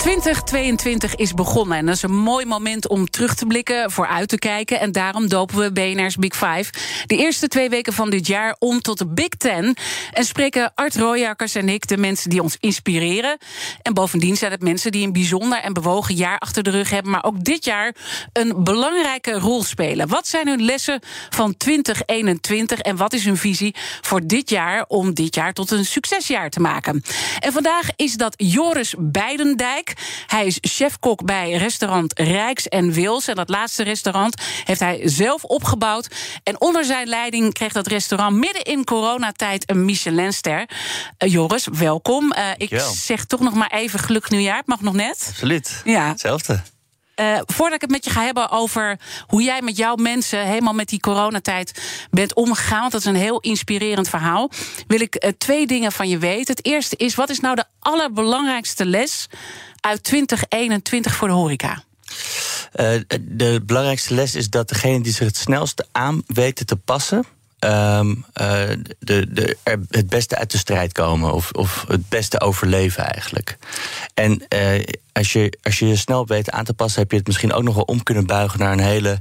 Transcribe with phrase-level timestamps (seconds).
[0.00, 4.38] 2022 is begonnen en dat is een mooi moment om terug te blikken, vooruit te
[4.38, 4.80] kijken.
[4.80, 6.72] En daarom dopen we BNR's Big Five
[7.06, 9.74] de eerste twee weken van dit jaar om tot de Big Ten.
[10.12, 13.38] En spreken Art Rooijakkers en ik de mensen die ons inspireren.
[13.82, 17.12] En bovendien zijn het mensen die een bijzonder en bewogen jaar achter de rug hebben,
[17.12, 17.94] maar ook dit jaar
[18.32, 20.08] een belangrijke rol spelen.
[20.08, 25.14] Wat zijn hun lessen van 2021 en wat is hun visie voor dit jaar om
[25.14, 27.02] dit jaar tot een succesjaar te maken?
[27.38, 29.89] En vandaag is dat Joris Beidendijk.
[30.26, 33.28] Hij is chefkok bij restaurant Rijks en Wils.
[33.28, 36.08] En dat laatste restaurant heeft hij zelf opgebouwd.
[36.42, 40.68] En onder zijn leiding kreeg dat restaurant midden in coronatijd een Michelinster.
[41.18, 42.32] Uh, Joris, welkom.
[42.38, 44.56] Uh, ik zeg toch nog maar even gelukkig nieuwjaar.
[44.56, 45.26] Het mag nog net.
[45.28, 45.80] Absoluut.
[45.84, 46.08] Ja.
[46.08, 46.62] Hetzelfde.
[47.20, 50.72] Uh, voordat ik het met je ga hebben over hoe jij met jouw mensen helemaal
[50.72, 54.50] met die coronatijd bent omgegaan, want dat is een heel inspirerend verhaal,
[54.86, 56.54] wil ik uh, twee dingen van je weten.
[56.54, 59.26] Het eerste is, wat is nou de allerbelangrijkste les
[59.80, 61.82] uit 2021 voor de horeca?
[62.74, 67.24] Uh, de belangrijkste les is dat degene die zich het snelste aan weten te passen,
[67.60, 71.32] um, uh, de, de, er het beste uit de strijd komen.
[71.32, 73.56] Of, of het beste overleven eigenlijk.
[74.14, 77.26] En uh, als, je, als je je snel weet aan te passen, heb je het
[77.26, 79.20] misschien ook nog wel om kunnen buigen naar een hele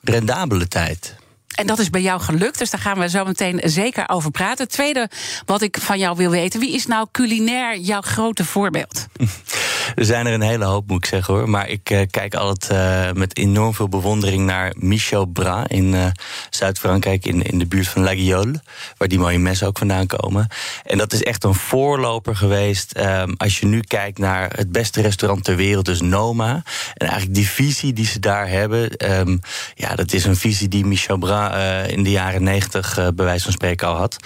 [0.00, 1.14] rendabele tijd.
[1.54, 4.64] En dat is bij jou gelukt, dus daar gaan we zo meteen zeker over praten.
[4.64, 5.10] Het tweede
[5.44, 9.06] wat ik van jou wil weten, wie is nou culinair jouw grote voorbeeld?
[9.94, 11.50] Er zijn er een hele hoop, moet ik zeggen hoor.
[11.50, 16.06] Maar ik uh, kijk altijd uh, met enorm veel bewondering naar Michel Bras in uh,
[16.50, 18.62] Zuid-Frankrijk, in, in de buurt van La Guiole,
[18.96, 20.48] waar die mooie messen ook vandaan komen.
[20.84, 22.98] En dat is echt een voorloper geweest.
[22.98, 26.62] Um, als je nu kijkt naar het beste restaurant ter wereld, dus Noma.
[26.94, 29.40] En eigenlijk die visie die ze daar hebben, um,
[29.74, 33.44] ja, dat is een visie die Michel Bras uh, in de jaren negentig bij wijze
[33.44, 34.16] van spreken al had.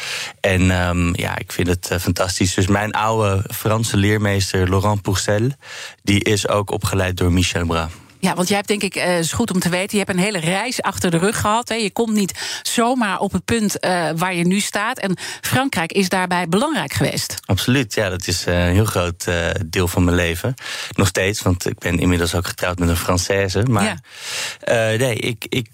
[0.40, 2.54] En um, ja, ik vind het fantastisch.
[2.54, 5.50] Dus mijn oude Franse leermeester Laurent Pourcel,
[6.02, 7.90] die is ook opgeleid door Michel Bras.
[8.20, 10.24] Ja, want jij hebt denk ik, uh, is goed om te weten, je hebt een
[10.24, 11.68] hele reis achter de rug gehad.
[11.68, 11.74] Hè.
[11.74, 14.98] Je komt niet zomaar op het punt uh, waar je nu staat.
[14.98, 17.34] En Frankrijk is daarbij belangrijk geweest.
[17.44, 19.26] Absoluut, ja, dat is uh, een heel groot
[19.66, 20.54] deel van mijn leven.
[20.90, 23.70] Nog steeds, want ik ben inmiddels ook getrouwd met een Française.
[23.70, 23.84] Maar
[24.64, 24.96] ja.
[24.96, 25.68] nee, ik, ik,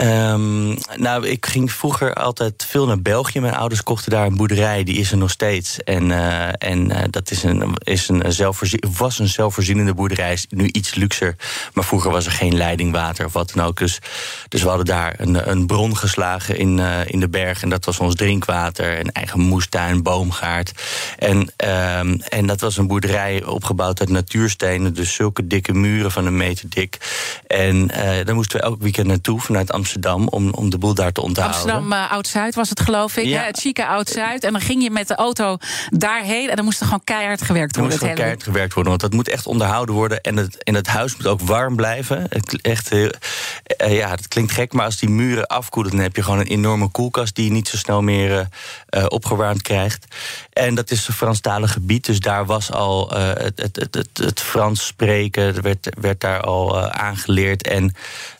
[0.00, 3.40] um, nou, ik ging vroeger altijd veel naar België.
[3.40, 5.78] Mijn ouders kochten daar een boerderij, die is er nog steeds.
[5.82, 6.10] En,
[6.58, 11.36] en dat is een, is een zelfvoorzien, was een zelfvoorzienende boerderij, is nu iets luxer.
[11.72, 13.78] Maar vroeger was er geen leidingwater of wat dan ook.
[13.78, 13.98] Dus,
[14.48, 17.62] dus we hadden daar een, een bron geslagen in, uh, in de berg.
[17.62, 18.98] En dat was ons drinkwater.
[18.98, 20.72] Een eigen moestuin, boomgaard.
[21.18, 21.98] En, uh,
[22.32, 24.94] en dat was een boerderij opgebouwd uit natuurstenen.
[24.94, 26.98] Dus zulke dikke muren van een meter dik.
[27.46, 30.28] En uh, daar moesten we elk weekend naartoe vanuit Amsterdam.
[30.28, 31.60] Om, om de boel daar te onthouden.
[31.60, 33.24] Amsterdam uh, Oud-Zuid was het geloof ik.
[33.24, 33.40] Ja.
[33.40, 33.46] Hè?
[33.46, 34.44] Het chique Oud-Zuid.
[34.44, 35.56] En dan ging je met de auto
[35.88, 36.50] daarheen.
[36.50, 37.92] En dan moest er gewoon keihard gewerkt worden.
[37.92, 38.90] Er moest gewoon keihard gewerkt worden.
[38.90, 40.20] Want dat moet echt onderhouden worden.
[40.20, 42.26] En het, en het huis moet ook warm blijven.
[42.28, 43.08] Het, echt uh,
[43.88, 45.92] ja, het klinkt gek, maar als die muren afkoelen...
[45.92, 47.34] dan heb je gewoon een enorme koelkast...
[47.34, 48.48] die je niet zo snel meer
[48.90, 50.06] uh, opgewarmd krijgt.
[50.52, 54.86] En dat is een Franstalig gebied, dus daar was al het, het, het, het, Frans
[54.86, 55.62] spreken...
[55.62, 57.94] werd, werd daar al aangeleerd en...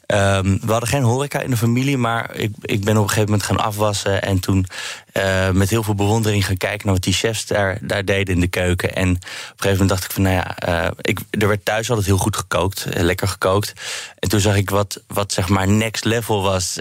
[0.08, 3.30] Um, we hadden geen horeca in de familie, maar ik, ik ben op een gegeven
[3.30, 4.22] moment gaan afwassen.
[4.22, 4.66] En toen
[5.16, 8.40] uh, met heel veel bewondering gaan kijken naar wat die chefs daar, daar deden in
[8.40, 8.94] de keuken.
[8.94, 11.88] En op een gegeven moment dacht ik van, nou ja, uh, ik, er werd thuis
[11.88, 13.72] altijd heel goed gekookt, lekker gekookt.
[14.18, 16.78] En toen zag ik wat, wat zeg maar next level was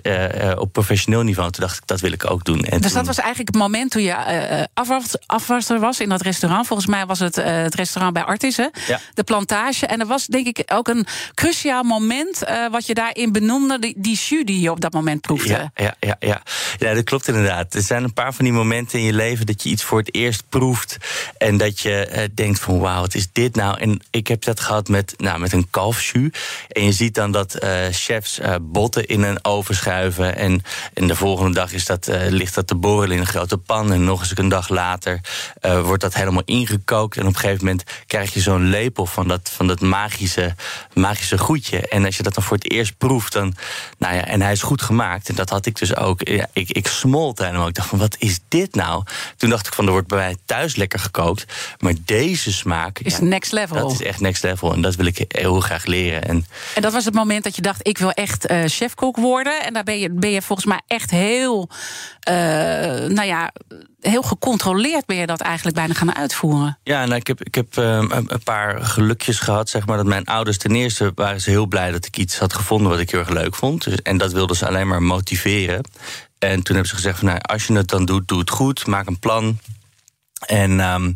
[0.57, 1.51] op professioneel niveau.
[1.51, 2.63] Toen dacht ik, dat wil ik ook doen.
[2.63, 2.97] En dus toen...
[2.97, 6.67] dat was eigenlijk het moment toen je afwas, afwasser was in dat restaurant.
[6.67, 8.67] Volgens mij was het het restaurant bij Artis, hè?
[8.87, 8.99] Ja.
[9.13, 9.85] de plantage.
[9.85, 14.15] En er was denk ik ook een cruciaal moment wat je daarin benoemde, die, die
[14.15, 15.49] jus die je op dat moment proefde.
[15.49, 16.41] Ja, ja, ja, ja.
[16.77, 17.73] ja dat klopt inderdaad.
[17.73, 20.15] Er zijn een paar van die momenten in je leven dat je iets voor het
[20.15, 20.97] eerst proeft.
[21.37, 23.79] En dat je uh, denkt van wauw, wat is dit nou?
[23.79, 26.29] En ik heb dat gehad met, nou, met een kalfsjus.
[26.69, 30.35] En je ziet dan dat uh, chefs uh, botten in een oven schuiven.
[30.35, 30.63] En,
[30.93, 33.93] en de volgende dag is dat, ligt dat te borrelen in een grote pan.
[33.93, 35.21] En nog eens een dag later
[35.83, 37.17] wordt dat helemaal ingekookt.
[37.17, 40.55] En op een gegeven moment krijg je zo'n lepel van dat, van dat magische,
[40.93, 41.87] magische goedje.
[41.87, 43.55] En als je dat dan voor het eerst proeft, dan.
[43.97, 45.29] Nou ja, en hij is goed gemaakt.
[45.29, 46.27] En dat had ik dus ook.
[46.27, 47.67] Ja, ik, ik smolt helemaal.
[47.67, 49.03] Ik dacht van wat wat is dit nou?
[49.37, 51.45] Toen dacht ik van, er wordt bij mij thuis lekker gekookt.
[51.79, 52.99] Maar deze smaak...
[52.99, 53.77] Is next level.
[53.77, 56.23] Dat is echt next level en dat wil ik heel graag leren.
[56.23, 56.45] En,
[56.75, 59.63] en dat was het moment dat je dacht, ik wil echt uh, chefkok worden.
[59.63, 61.69] En daar ben je, ben je volgens mij echt heel...
[62.29, 62.35] Uh,
[63.07, 63.51] nou ja
[64.05, 66.77] heel gecontroleerd ben je dat eigenlijk bijna gaan uitvoeren.
[66.83, 69.69] Ja, nou, ik heb, ik heb um, een paar gelukjes gehad.
[69.69, 72.53] Zeg maar, dat mijn ouders ten eerste waren ze heel blij dat ik iets had
[72.53, 73.83] gevonden wat ik heel erg leuk vond.
[73.83, 75.83] Dus, en dat wilden ze alleen maar motiveren.
[76.39, 78.87] En toen hebben ze gezegd: van, nou, als je het dan doet, doe het goed.
[78.87, 79.59] Maak een plan.
[80.39, 81.15] En, um,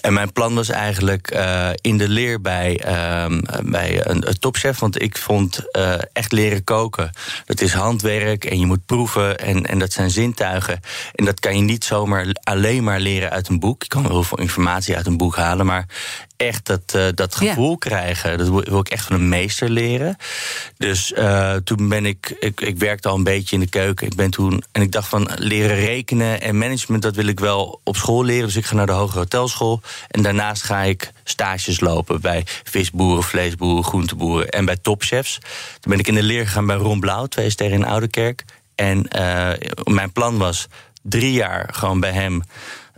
[0.00, 2.82] en mijn plan was eigenlijk uh, in de leer bij,
[3.24, 4.78] um, bij een, een, topchef.
[4.78, 7.10] Want ik vond uh, echt leren koken.
[7.44, 9.38] Dat is handwerk en je moet proeven.
[9.38, 10.80] En, en dat zijn zintuigen.
[11.14, 13.82] En dat kan je niet zomaar alleen maar leren uit een boek.
[13.82, 15.66] Je kan heel veel informatie uit een boek halen.
[15.66, 15.86] Maar
[16.36, 17.76] echt dat, uh, dat gevoel ja.
[17.78, 18.38] krijgen.
[18.38, 20.16] Dat wil ik echt van een meester leren.
[20.76, 21.12] Dus
[21.64, 24.06] toen ben ik, ik, ik werkte al een beetje in de keuken.
[24.06, 27.80] Ik ben toen, en ik dacht van leren rekenen en management, dat wil ik wel
[27.84, 28.41] op school leren.
[28.46, 29.80] Dus ik ga naar de hogere hotelschool.
[30.08, 35.38] En daarnaast ga ik stages lopen bij visboeren, vleesboeren, groenteboeren en bij topchefs.
[35.80, 38.44] Toen ben ik in de leer gegaan bij Ron Blauw, twee sterren in Ouderkerk.
[38.74, 39.50] En uh,
[39.84, 40.68] mijn plan was
[41.02, 42.42] drie jaar gewoon bij hem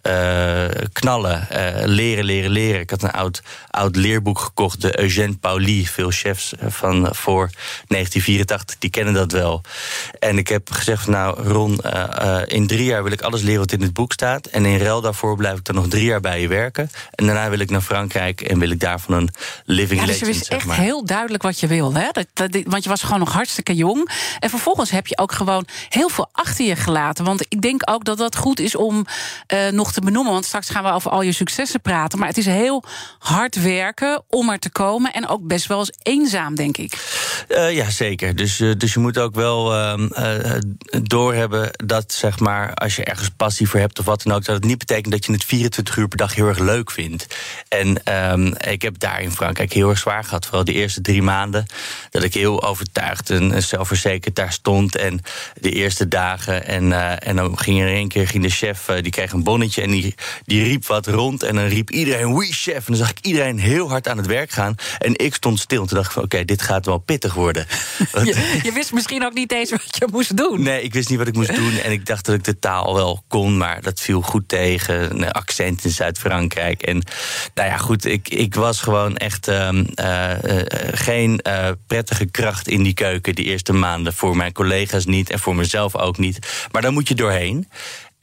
[0.07, 2.81] uh, knallen, uh, leren, leren, leren.
[2.81, 5.87] Ik had een oud, oud leerboek gekocht, de Eugène Pauli.
[5.87, 7.51] Veel chefs van voor
[7.87, 9.61] 1984, die kennen dat wel.
[10.19, 13.61] En ik heb gezegd van nou, Ron, uh, in drie jaar wil ik alles leren
[13.61, 14.47] wat in het boek staat.
[14.47, 16.91] En in ruil daarvoor blijf ik dan nog drie jaar bij je werken.
[17.11, 19.31] En daarna wil ik naar Frankrijk en wil ik daarvan een
[19.65, 21.95] living ja, dus legend, je wist echt heel duidelijk wat je wil.
[21.95, 22.09] Hè?
[22.13, 24.11] Dat, dat, want je was gewoon nog hartstikke jong.
[24.39, 27.25] En vervolgens heb je ook gewoon heel veel achter je gelaten.
[27.25, 29.07] Want ik denk ook dat dat goed is om
[29.71, 30.33] nog te benoemen.
[30.33, 32.19] Want straks gaan we over al je successen praten.
[32.19, 32.85] Maar het is heel
[33.19, 35.13] hard werken om er te komen.
[35.13, 36.93] En ook best wel eens eenzaam, denk ik.
[37.49, 38.37] Uh, ja, zeker.
[38.37, 39.95] Dus, uh, dus je moet ook wel uh,
[41.03, 44.55] doorhebben dat, zeg maar, als je ergens passie voor hebt of wat dan ook, dat
[44.55, 47.27] het niet betekent dat je het 24 uur per dag heel erg leuk vindt.
[47.69, 50.45] En um, ik heb daar in Frankrijk heel erg zwaar gehad.
[50.45, 51.67] Vooral de eerste drie maanden.
[52.11, 54.97] Dat ik heel overtuigd en zelfverzekerd daar stond.
[54.97, 55.21] En
[55.61, 56.67] de eerste dagen.
[56.67, 59.83] En, en dan ging er één keer ging de chef, die kreeg een bonnetje.
[59.85, 60.15] En die,
[60.45, 61.43] die riep wat rond.
[61.43, 62.77] En dan riep iedereen, oui chef.
[62.77, 64.75] En dan zag ik iedereen heel hard aan het werk gaan.
[64.99, 65.83] En ik stond stil.
[65.83, 67.67] En toen dacht ik van, oké, okay, dit gaat wel pittig worden.
[68.25, 70.63] Je, je, wist misschien ook niet eens wat je moest doen.
[70.63, 71.79] Nee, ik wist niet wat ik moest doen.
[71.79, 73.57] En ik dacht dat ik de taal wel kon.
[73.57, 75.11] Maar dat viel goed tegen.
[75.11, 76.83] Een accent in Zuid-Frankrijk.
[76.83, 77.03] En
[77.55, 80.31] nou ja, goed, ik, ik was gewoon echt uh, uh,
[80.93, 84.15] geen uh, prettige kracht in die keuken die eerste maanden.
[84.15, 86.39] Voor mijn collega's niet en voor mezelf ook niet.
[86.73, 87.69] Maar daar moet je doorheen.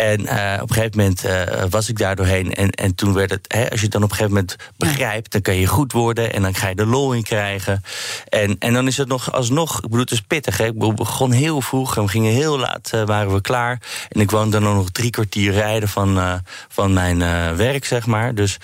[0.01, 2.53] En uh, op een gegeven moment uh, was ik daar doorheen.
[2.53, 5.31] En, en toen werd het, hè, als je het dan op een gegeven moment begrijpt,
[5.31, 7.83] dan kan je goed worden en dan ga je de lol in krijgen.
[8.29, 10.57] En, en dan is het nog alsnog, ik bedoel, het is pittig.
[10.57, 10.65] Hè?
[10.65, 13.81] Ik begon heel vroeg en we gingen heel laat, uh, waren we klaar.
[14.09, 17.17] En ik woonde dan nog drie kwartier rijden van, van mijn
[17.55, 18.35] werk, zeg maar.
[18.35, 18.57] Dus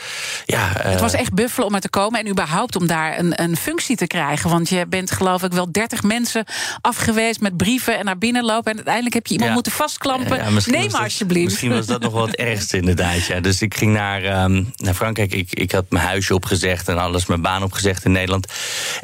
[0.45, 0.71] ja.
[0.77, 3.95] het was echt buffelen om er te komen en überhaupt om daar een, een functie
[3.95, 4.49] te krijgen.
[4.49, 6.45] Want je bent, geloof ik, wel dertig mensen
[6.81, 8.71] afgewezen met brieven en naar binnen lopen.
[8.71, 9.55] En uiteindelijk heb je iemand ja.
[9.55, 10.37] moeten vastklampen.
[10.37, 11.51] Ja, Neem maar alsjeblieft.
[11.51, 13.25] Misschien was dat nog wel het ergste inderdaad.
[13.25, 13.39] Ja.
[13.39, 15.33] Dus ik ging naar, um, naar Frankrijk.
[15.33, 18.53] Ik, ik had mijn huisje opgezegd en alles, mijn baan opgezegd in Nederland.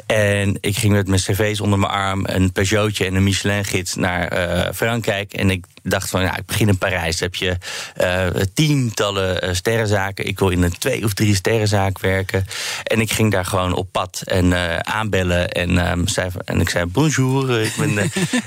[0.06, 4.32] En ik ging met mijn cv's onder mijn arm, een Peugeotje en een Michelin-gids naar
[4.32, 5.32] uh, Frankrijk.
[5.32, 7.20] En ik dacht van, ja, ik begin in Parijs.
[7.20, 7.56] heb je
[8.00, 10.26] uh, tientallen uh, sterrenzaken.
[10.26, 12.46] Ik wil in een twee of drie sterrenzaak werken.
[12.82, 15.48] En ik ging daar gewoon op pad en uh, aanbellen.
[15.50, 17.98] En, um, zei, en ik zei, bonjour, ik ben,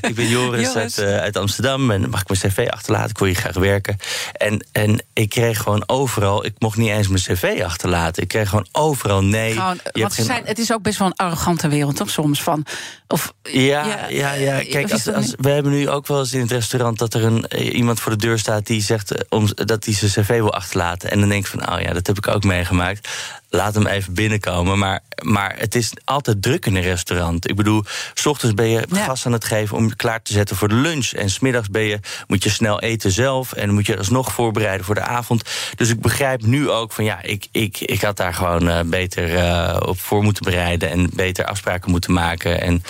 [0.01, 0.99] ik ben Joris, Joris.
[0.99, 1.91] Uit, uit, Amsterdam.
[1.91, 3.09] En mag ik mijn cv achterlaten?
[3.09, 3.97] Ik wil hier graag werken.
[4.33, 8.23] En, en ik kreeg gewoon overal, ik mocht niet eens mijn cv achterlaten.
[8.23, 9.51] Ik kreeg gewoon overal nee.
[9.51, 10.25] Gewoon, want geen...
[10.25, 12.43] zijn, het is ook best wel een arrogante wereld, toch soms?
[12.43, 12.65] Van,
[13.07, 14.33] of, ja, ja, ja.
[14.33, 14.63] ja.
[14.69, 17.53] Kijk, als, als, we hebben nu ook wel eens in het restaurant dat er een,
[17.55, 21.11] iemand voor de deur staat die zegt om, dat hij zijn cv wil achterlaten.
[21.11, 23.07] En dan denk ik van, oh ja, dat heb ik ook meegemaakt
[23.49, 24.77] laat hem even binnenkomen.
[24.77, 27.49] Maar, maar het is altijd druk in een restaurant.
[27.49, 29.03] Ik bedoel, s ochtends ben je ja.
[29.03, 31.11] gas aan het geven om je klaar te zetten voor de lunch.
[31.11, 33.53] En smiddags ben je, moet je snel eten zelf.
[33.53, 35.43] En moet je alsnog voorbereiden voor de avond.
[35.75, 39.33] Dus ik begrijp nu ook van ja, ik, ik, ik had daar gewoon uh, beter
[39.33, 40.89] uh, op voor moeten bereiden.
[40.89, 42.61] En beter afspraken moeten maken.
[42.61, 42.83] En,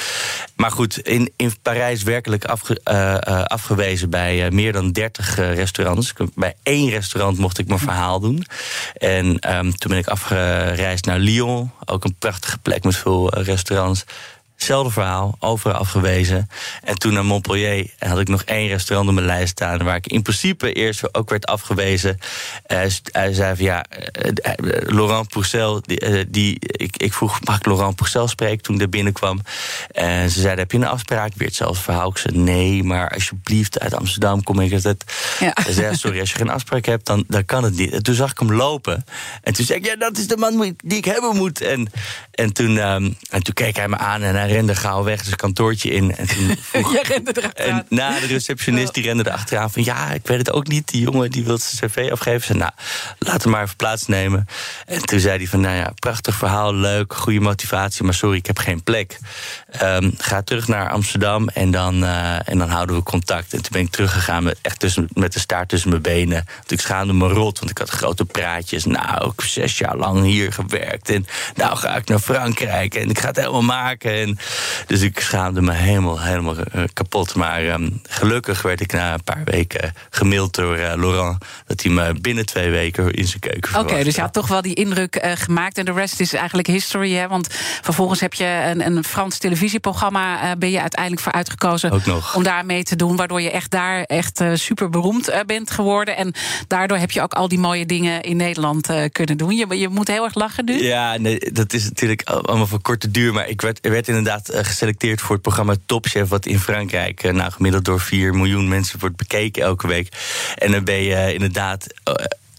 [0.56, 6.14] maar goed, in, in Parijs werkelijk afge, uh, afgewezen bij meer dan 30 restaurants.
[6.36, 8.44] Bij één restaurant mocht ik mijn verhaal doen.
[8.94, 11.72] En um, toen ben ik afgewezen gereisd naar Lyon.
[11.86, 14.06] Ook een prachtige plek met veel restaurants.
[14.58, 16.50] Hetzelfde verhaal, overal afgewezen.
[16.84, 19.84] En toen naar Montpellier had ik nog één restaurant op mijn lijst staan...
[19.84, 22.20] waar ik in principe eerst ook werd afgewezen.
[22.68, 22.78] Uh,
[23.12, 23.86] hij zei van ja,
[24.26, 24.32] uh,
[24.82, 25.82] Laurent Pourcel...
[25.82, 29.42] Die, die, ik, ik vroeg, mag ik Laurent Pourcel spreken toen ik er binnenkwam?
[29.92, 31.32] En ze zeiden, heb je een afspraak?
[31.36, 32.10] Weer hetzelfde verhaal.
[32.10, 34.72] Ik zei, nee, maar alsjeblieft, uit Amsterdam kom ik.
[34.72, 35.04] Het.
[35.40, 35.52] Ja.
[35.54, 37.92] Hij zei, sorry, als je geen afspraak hebt, dan, dan kan het niet.
[37.92, 39.06] En toen zag ik hem lopen.
[39.42, 41.62] En toen zei ik, ja, dat is de man die ik hebben moet.
[41.62, 41.92] En,
[42.32, 45.36] en, toen, um, en toen keek hij me aan en hij rende gauw weg zijn
[45.36, 46.16] kantoortje in.
[46.16, 47.80] En toen vroeg, Jij rende erachteraan.
[47.80, 49.84] En na de receptionist die rende erachteraan van...
[49.84, 52.46] ja, ik weet het ook niet, die jongen die wil zijn cv afgeven.
[52.46, 52.72] Ze nou,
[53.20, 54.48] laat hem maar even plaatsnemen.
[54.86, 58.04] En toen zei hij van, nou ja, prachtig verhaal, leuk, goede motivatie...
[58.04, 59.18] maar sorry, ik heb geen plek.
[59.84, 63.54] Um, ga terug naar Amsterdam en dan, uh, en dan houden we contact.
[63.54, 66.46] En toen ben ik teruggegaan met, echt tussen, met de staart tussen mijn benen.
[66.56, 68.86] Want ik schaamde me rot, want ik had grote praatjes.
[68.86, 71.10] Nou, ik heb zes jaar lang hier gewerkt.
[71.10, 71.26] En
[71.56, 74.12] nou ga ik naar Frankrijk en ik ga het helemaal maken.
[74.12, 74.37] En,
[74.88, 77.36] dus ik schaamde me helemaal, helemaal uh, kapot.
[77.36, 81.46] Maar um, gelukkig werd ik na een paar weken gemaild door uh, Laurent...
[81.66, 84.62] dat hij me binnen twee weken in zijn keuken Oké, dus je had toch wel
[84.62, 85.78] die indruk gemaakt.
[85.78, 87.28] En de rest is eigenlijk history, hè?
[87.28, 87.48] Want
[87.82, 90.56] vervolgens heb je een, een Frans televisieprogramma...
[90.56, 92.02] ben je uiteindelijk voor uitgekozen
[92.34, 93.16] om daar mee te doen...
[93.16, 96.18] waardoor je echt daar echt super beroemd bent geworden.
[96.18, 96.34] En
[96.68, 99.56] daardoor heb je ook al die mooie dingen in Nederland kunnen doen.
[99.56, 100.84] Je, je moet heel erg lachen nu.
[100.84, 103.34] Ja, nee, dat is natuurlijk allemaal van korte duur.
[103.34, 106.30] Maar ik werd, werd inderdaad geselecteerd voor het programma Top Chef...
[106.30, 110.10] wat in Frankrijk nou, gemiddeld door 4 miljoen mensen wordt bekeken elke week.
[110.56, 111.88] En dan ben je inderdaad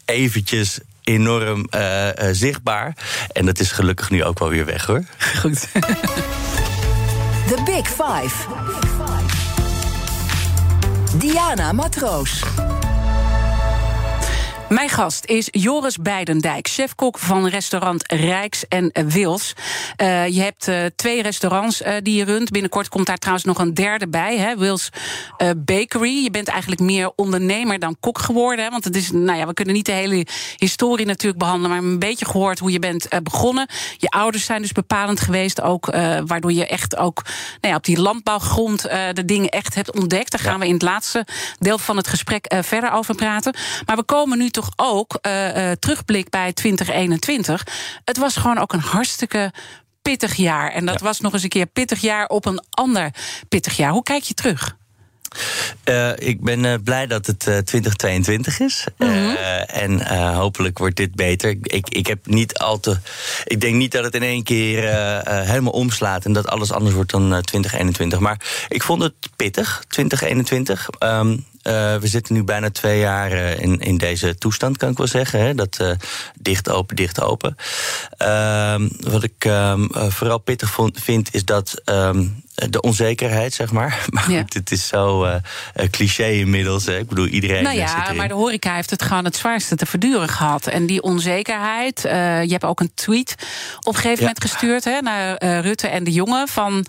[0.04, 2.96] eventjes enorm uh, zichtbaar.
[3.32, 5.04] En dat is gelukkig nu ook wel weer weg, hoor.
[5.40, 5.60] Goed.
[7.46, 8.46] The Big Five.
[11.18, 12.42] Diana Matroos.
[14.68, 19.52] Mijn gast is Joris Beidendijk, chefkok van restaurant Rijks en Wils.
[20.02, 22.50] Uh, je hebt uh, twee restaurants uh, die je runt.
[22.50, 24.56] Binnenkort komt daar trouwens nog een derde bij, hè?
[24.56, 24.88] Wils
[25.56, 26.22] Bakery.
[26.22, 28.64] Je bent eigenlijk meer ondernemer dan kok geworden.
[28.64, 28.70] Hè?
[28.70, 31.98] Want het is, nou ja, we kunnen niet de hele historie natuurlijk behandelen, maar een
[31.98, 33.68] beetje gehoord hoe je bent begonnen.
[33.96, 35.86] Je ouders zijn dus bepalend geweest, ook
[36.26, 37.22] waardoor je echt ook
[37.60, 38.82] nou ja, op die landbouwgrond
[39.12, 40.30] de dingen echt hebt ontdekt.
[40.30, 41.26] Daar gaan we in het laatste
[41.58, 43.54] deel van het gesprek verder over praten.
[43.86, 47.66] Maar we komen nu toch ook uh, uh, terugblik bij 2021.
[48.04, 49.52] Het was gewoon ook een hartstikke
[50.02, 50.72] pittig jaar.
[50.72, 51.04] En dat ja.
[51.04, 53.10] was nog eens een keer pittig jaar op een ander
[53.48, 53.90] pittig jaar.
[53.90, 54.76] Hoe kijk je terug?
[55.84, 58.86] Uh, ik ben uh, blij dat het uh, 2022 is.
[58.96, 59.36] Mm -hmm.
[59.66, 61.56] en hopelijk wordt dit beter.
[61.62, 62.98] Ik, ik heb niet al te.
[63.44, 64.82] Ik denk niet dat het in één keer
[65.28, 68.18] helemaal omslaat en dat alles anders wordt dan 2021.
[68.18, 70.88] Maar ik vond het pittig, 2021.
[70.98, 74.96] Um, uh, we zitten nu bijna twee jaar uh, in, in deze toestand, kan ik
[74.96, 75.40] wel zeggen.
[75.40, 75.54] Hè?
[75.54, 75.90] Dat uh,
[76.38, 77.56] dicht, open, dicht, open.
[78.16, 84.06] Ehm, wat ik um, vooral pittig vond, vind, is dat um, de onzekerheid, zeg maar.
[84.18, 84.44] Maar ja.
[84.48, 85.40] het is zo
[85.90, 86.86] cliché inmiddels.
[86.86, 86.98] Hè?
[86.98, 87.62] Ik bedoel, iedereen.
[87.62, 90.66] Nou ja, maar de horeca heeft het gewoon het zwaarste te verduren gehad.
[90.66, 92.00] En die onzekerheid.
[92.02, 93.34] je hebt ook een tweet
[93.78, 96.86] op een gegeven moment gestuurd hè, naar Rutte en de jongen van.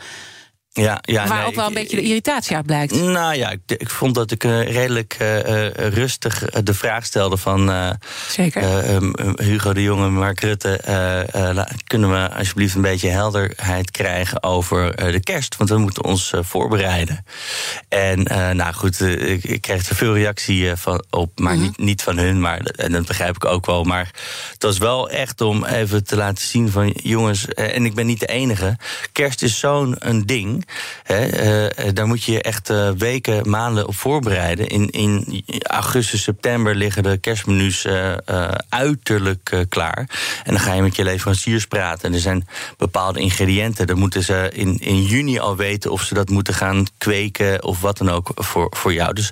[0.72, 2.96] Ja, ja, Waar nee, ook wel een ik, beetje de irritatie uit blijkt.
[2.96, 7.70] Nou ja, ik, ik vond dat ik uh, redelijk uh, rustig de vraag stelde van...
[7.70, 7.90] Uh,
[8.30, 8.94] Zeker.
[8.94, 10.82] Um, Hugo de Jonge, Mark Rutte...
[11.88, 15.58] kunnen we alsjeblieft een beetje helderheid krijgen over de kerst?
[15.58, 17.26] Want we moeten ons voorbereiden.
[17.88, 18.24] En
[18.56, 21.68] nou goed, ik, ik, kreeg er veel reactie van op, maar mm -hmm.
[21.68, 22.40] niet, niet van hun.
[22.40, 23.84] Maar, en dat begrijp ik ook wel.
[23.84, 24.12] Maar
[24.52, 26.90] het was wel echt om even te laten zien van...
[27.04, 28.78] jongens, en ik ben niet de enige.
[29.12, 30.26] Kerst is zo'n een
[30.60, 30.68] ding...
[31.04, 34.68] He, uh, daar moet je je echt uh, weken, maanden op voorbereiden.
[34.68, 37.88] In, in augustus, september liggen de kerstmenu's
[38.70, 40.10] uiterlijk klaar.
[40.44, 42.10] En dan ga je met je leveranciers praten.
[42.10, 42.48] En er zijn
[42.78, 43.88] bepaalde ingrediënten.
[43.88, 47.82] Dan moeten ze in, in juni al weten of ze dat moeten gaan kweken of
[47.82, 49.14] wat dan ook voor, voor jou.
[49.14, 49.32] Dus,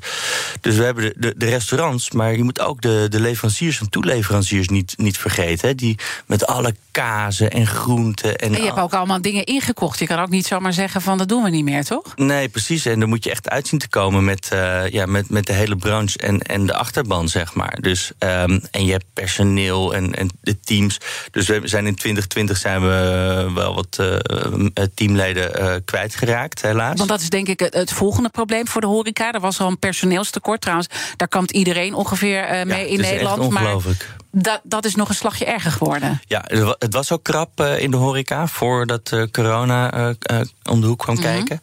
[0.61, 3.89] dus we hebben de, de, de restaurants, maar je moet ook de, de leveranciers en
[3.89, 5.67] toeleveranciers niet, niet vergeten.
[5.67, 8.35] Hè, die met alle kazen en groenten.
[8.35, 9.99] En, en je hebt ook allemaal dingen ingekocht.
[9.99, 12.15] Je kan ook niet zomaar zeggen van dat doen we niet meer, toch?
[12.15, 12.85] Nee, precies.
[12.85, 15.75] En dan moet je echt uitzien te komen met, uh, ja, met, met de hele
[15.75, 17.77] branche en, en de achterban, zeg maar.
[17.81, 20.97] Dus, um, en je hebt personeel en, en de teams.
[21.31, 26.97] Dus we zijn in 2020 zijn we wel wat uh, teamleden uh, kwijtgeraakt, helaas.
[26.97, 29.31] Want dat is denk ik het, het, volgende probleem voor de horeca.
[29.31, 30.87] Er was al een personeelstekort trouwens.
[31.15, 33.37] Daar kampt iedereen ongeveer mee ja, in Nederland.
[33.37, 33.99] Echt ongelooflijk.
[33.99, 36.21] Maar dat, dat is nog een slagje erger geworden.
[36.25, 36.45] Ja,
[36.79, 40.99] het was ook krap uh, in de horeca voordat uh, corona uh, om de hoek
[40.99, 41.33] kwam mm -hmm.
[41.33, 41.59] kijken.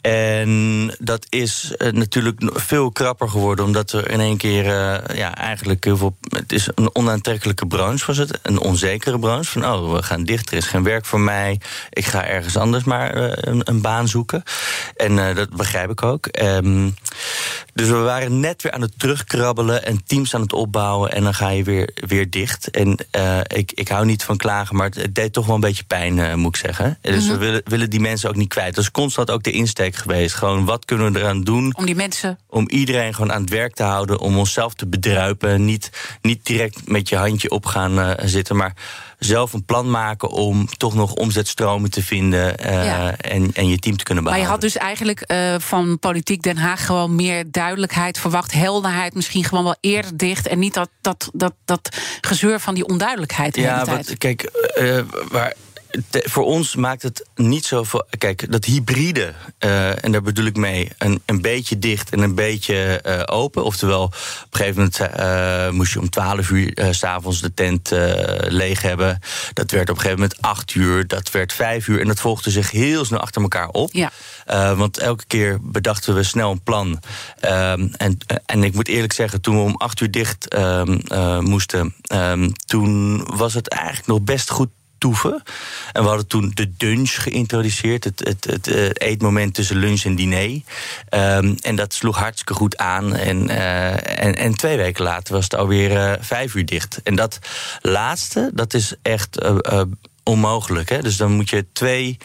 [0.00, 4.64] En dat is natuurlijk veel krapper geworden, omdat er in één keer
[5.16, 6.16] ja, eigenlijk heel veel.
[6.28, 8.38] Het is een onaantrekkelijke branche, was het.
[8.42, 9.50] Een onzekere branche.
[9.50, 11.60] Van oh, we gaan dicht, er is geen werk voor mij.
[11.90, 14.42] Ik ga ergens anders maar een, een, baan zoeken.
[14.96, 16.28] En dat begrijp ik ook.
[16.42, 16.94] Um,
[17.74, 21.12] dus we waren net weer aan het terugkrabbelen en teams aan het opbouwen.
[21.12, 22.70] En dan ga je weer, weer dicht.
[22.70, 22.96] En
[23.46, 26.56] ik, ik hou niet van klagen, maar het, deed toch wel een beetje pijn, moet
[26.56, 26.98] ik zeggen.
[27.00, 27.38] Dus mm -hmm.
[27.38, 28.74] we willen, willen die mensen ook niet kwijt.
[28.74, 30.34] Dat is constant ook de insteek geweest.
[30.34, 31.74] Gewoon wat kunnen we eraan doen?
[31.76, 32.38] Om die mensen.
[32.48, 34.18] Om iedereen gewoon aan het werk te houden.
[34.18, 35.64] Om onszelf te bedruipen.
[35.64, 35.90] Niet,
[36.22, 38.56] niet direct met je handje op gaan uh, zitten.
[38.56, 38.74] Maar
[39.24, 42.54] zelf een plan maken om toch nog omzetstromen te vinden.
[42.66, 43.16] Uh, ja.
[43.16, 44.30] en, en je team te kunnen behouden.
[44.30, 48.52] Maar je had dus eigenlijk uh, van Politiek Den Haag gewoon meer duidelijkheid verwacht.
[48.52, 50.46] Helderheid misschien gewoon wel eerder dicht.
[50.46, 51.88] En niet dat, dat, dat, dat
[52.20, 53.56] gezeur van die onduidelijkheid.
[53.56, 54.50] ja, wat, kijk,
[55.28, 55.54] waar
[56.10, 58.04] voor ons maakt het niet zo veel.
[58.18, 59.32] Kijk, dat hybride,
[59.64, 63.64] uh, en daar bedoel ik mee, een, een beetje dicht en een beetje uh, open.
[63.64, 64.12] Oftewel, op
[64.50, 67.90] een gegeven moment uh, moest je om 12 uur s s'avonds de tent
[68.48, 69.18] leeg hebben.
[69.52, 72.00] Dat werd op een gegeven moment 8 uur, dat werd 5 uur.
[72.00, 73.90] En dat volgde zich heel snel achter elkaar op.
[73.92, 74.10] Ja.
[74.76, 77.00] want elke keer bedachten we snel een plan.
[77.40, 80.98] Ehm, en, en ik moet eerlijk zeggen, toen we om 8 uur dicht ehm,
[81.42, 84.68] moesten, um, toen was het eigenlijk nog best goed
[85.12, 88.04] En we hadden toen de dunch geïntroduceerd.
[88.04, 90.60] Het, het, het, het eetmoment tussen lunch en diner.
[91.10, 93.14] Um, en dat sloeg hartstikke goed aan.
[93.14, 97.00] En, uh, en, en, twee weken later was het alweer uh, vijf uur dicht.
[97.02, 97.38] En dat
[97.80, 99.38] laatste, dat is echt
[100.24, 100.88] onmogelijk.
[100.88, 101.02] Hè?
[101.02, 102.16] Dus dan moet je twee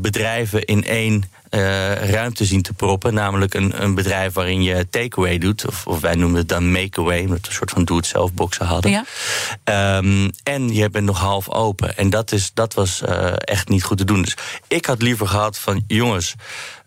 [0.00, 3.14] bedrijven in één uh, ruimte zien te proppen.
[3.14, 5.66] Namelijk een, een bedrijf waarin je takeaway doet.
[5.66, 8.90] Of, of, wij noemen het dan makeaway, omdat we een soort van doe-het-zelf boxen hadden.
[8.90, 9.96] Ja.
[9.98, 11.96] Um, en je bent nog half open.
[11.96, 14.22] En dat, is, dat was uh, echt niet goed te doen.
[14.22, 14.36] Dus
[14.66, 16.34] ik had liever gehad van jongens.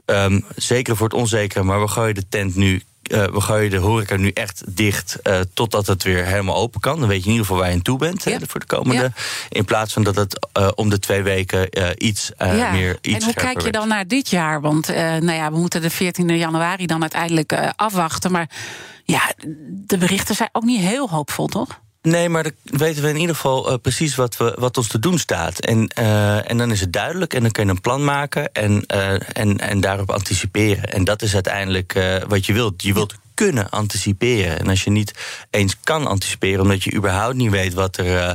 [0.06, 3.77] Um, zeker voor het onzekere, maar we gooien de tent nu uh, we gooien de
[3.77, 7.00] horeca nu echt dicht uh, totdat het weer helemaal open kan.
[7.00, 8.32] Dan weet je in ieder geval waar je aan toe bent ja.
[8.32, 9.01] hè, voor de komende.
[9.01, 9.12] Ja.
[9.50, 11.70] In plaats van dat het uh, om de twee weken
[12.06, 12.72] iets ja.
[12.72, 14.62] meer iets En hoe kijk je dan naar dit jaar?
[14.62, 18.32] Want nou ja, we moeten de 14 januari dan uiteindelijk afwachten.
[18.32, 18.50] Maar
[19.03, 19.34] ja,
[19.68, 21.80] de berichten zijn ook niet heel hoopvol, toch?
[22.01, 25.00] Nee, maar dan weten we in ieder geval uh, precies wat, we, wat ons te
[25.00, 25.60] doen staat.
[25.60, 28.84] En, uh, en dan is het duidelijk en dan kun je een plan maken en,
[28.93, 30.84] uh, en, en daarop anticiperen.
[30.84, 31.93] En dat is uiteindelijk
[32.27, 32.84] wat je wilt.
[32.84, 34.60] Je wilt kunnen anticiperen.
[34.60, 35.14] En als je niet
[35.50, 38.06] eens kan anticiperen, omdat je überhaupt niet weet wat er.
[38.06, 38.32] Uh,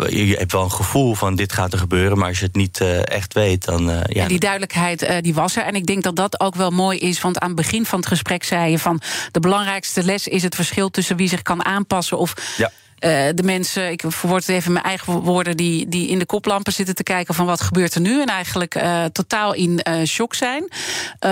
[0.00, 2.56] uh, je hebt wel een gevoel van dit gaat er gebeuren, maar als je het
[2.56, 3.84] niet uh, echt weet, dan.
[3.86, 4.22] ja.
[4.22, 5.62] En die duidelijkheid die was er.
[5.62, 7.20] En ik denk dat dat ook wel mooi is.
[7.20, 10.54] Want aan het begin van het gesprek zei je van de belangrijkste les is het
[10.54, 12.34] verschil tussen wie zich kan aanpassen of.
[12.56, 12.70] Ja.
[13.04, 16.72] Uh, de mensen, ik verwoord het even mijn eigen woorden, die, die in de koplampen
[16.72, 18.20] zitten te kijken van wat gebeurt er nu.
[18.20, 20.68] En eigenlijk uh, totaal in uh, shock zijn.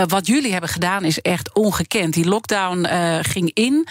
[0.06, 2.14] wat jullie hebben gedaan is echt ongekend.
[2.14, 2.86] Die lockdown
[3.22, 3.88] ging in.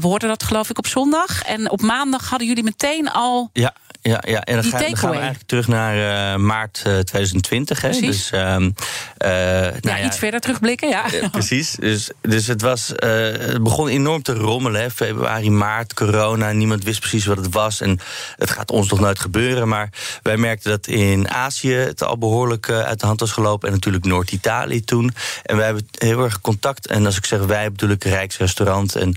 [0.00, 1.42] We hoorden dat geloof ik op zondag.
[1.42, 3.50] En op maandag hadden jullie meteen al.
[3.52, 4.44] Ja ja, ja.
[4.44, 7.80] en dan, ga, dan, gaan we eigenlijk terug naar uh, maart uh, 2020.
[7.80, 7.88] Hè.
[7.88, 8.28] Precies.
[8.28, 8.74] Dus, um, uh,
[9.18, 11.04] ja, nou ja, iets verder terugblikken, ja.
[11.30, 11.70] precies.
[11.70, 14.80] Dus, dus het, was, het begon enorm te rommelen.
[14.80, 14.90] Hè.
[14.90, 16.52] Februari, maart, corona.
[16.52, 17.80] Niemand wist precies wat het was.
[17.80, 18.00] En
[18.36, 19.68] het gaat ons nog nooit gebeuren.
[19.68, 19.88] Maar
[20.22, 23.68] wij merkten dat in Azië het al behoorlijk uit de hand was gelopen.
[23.68, 25.14] En natuurlijk Noord-Italië toen.
[25.42, 26.86] En wij hebben heel erg contact.
[26.86, 28.94] En als ik zeg wij, bedoel ik Rijksrestaurant.
[28.94, 29.16] En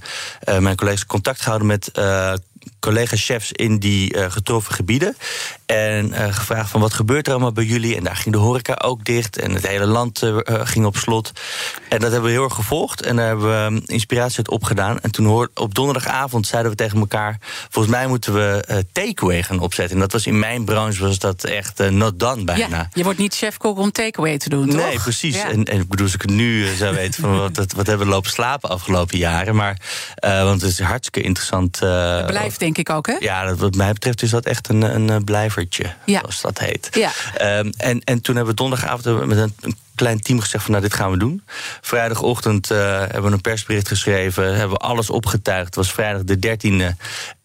[0.60, 1.92] mijn collega's contact gehouden met
[2.82, 5.18] collega-chefs in die uh, getroffen gebieden.
[5.66, 7.96] En uh, gevraagd van wat gebeurt er allemaal bij jullie?
[7.96, 9.38] En daar ging de horeca ook dicht.
[9.38, 11.32] En het hele land uh, ging op slot.
[11.90, 13.02] En dat hebben we heel erg gevolgd.
[13.02, 15.00] En daar hebben we um, inspiratie uit opgedaan.
[15.00, 17.38] En toen hoor, op donderdagavond zeiden we tegen elkaar...
[17.70, 19.96] volgens mij moeten we uh, takeaway gaan opzetten.
[19.96, 22.68] En dat was in mijn branche was dat echt not done bijna.
[22.68, 25.36] Ja, je wordt niet chef-kok om takeaway te doen, Nee, precies.
[25.36, 25.50] Ja.
[25.50, 27.22] En, en ik bedoel, als ik het nu zou weten...
[27.22, 29.56] van wat, wat hebben we lopen slapen afgelopen jaren.
[29.56, 29.78] Maar,
[30.22, 31.78] want het is hartstikke interessant.
[32.28, 33.16] Blijft denk ik ook, hè?
[33.20, 36.20] Ja, dat, wat mij betreft is dat echt een, een blijvertje, ja.
[36.20, 36.90] zoals dat heet.
[36.92, 37.12] Ja.
[37.60, 40.84] Um, en, en toen hebben we donderdagavond met een, een klein team gezegd van nou,
[40.84, 41.44] dit gaan we doen.
[41.82, 45.66] Vrijdagochtend uh, hebben we een persbericht geschreven, hebben we alles opgetuigd.
[45.66, 46.96] Het was vrijdag de 13e,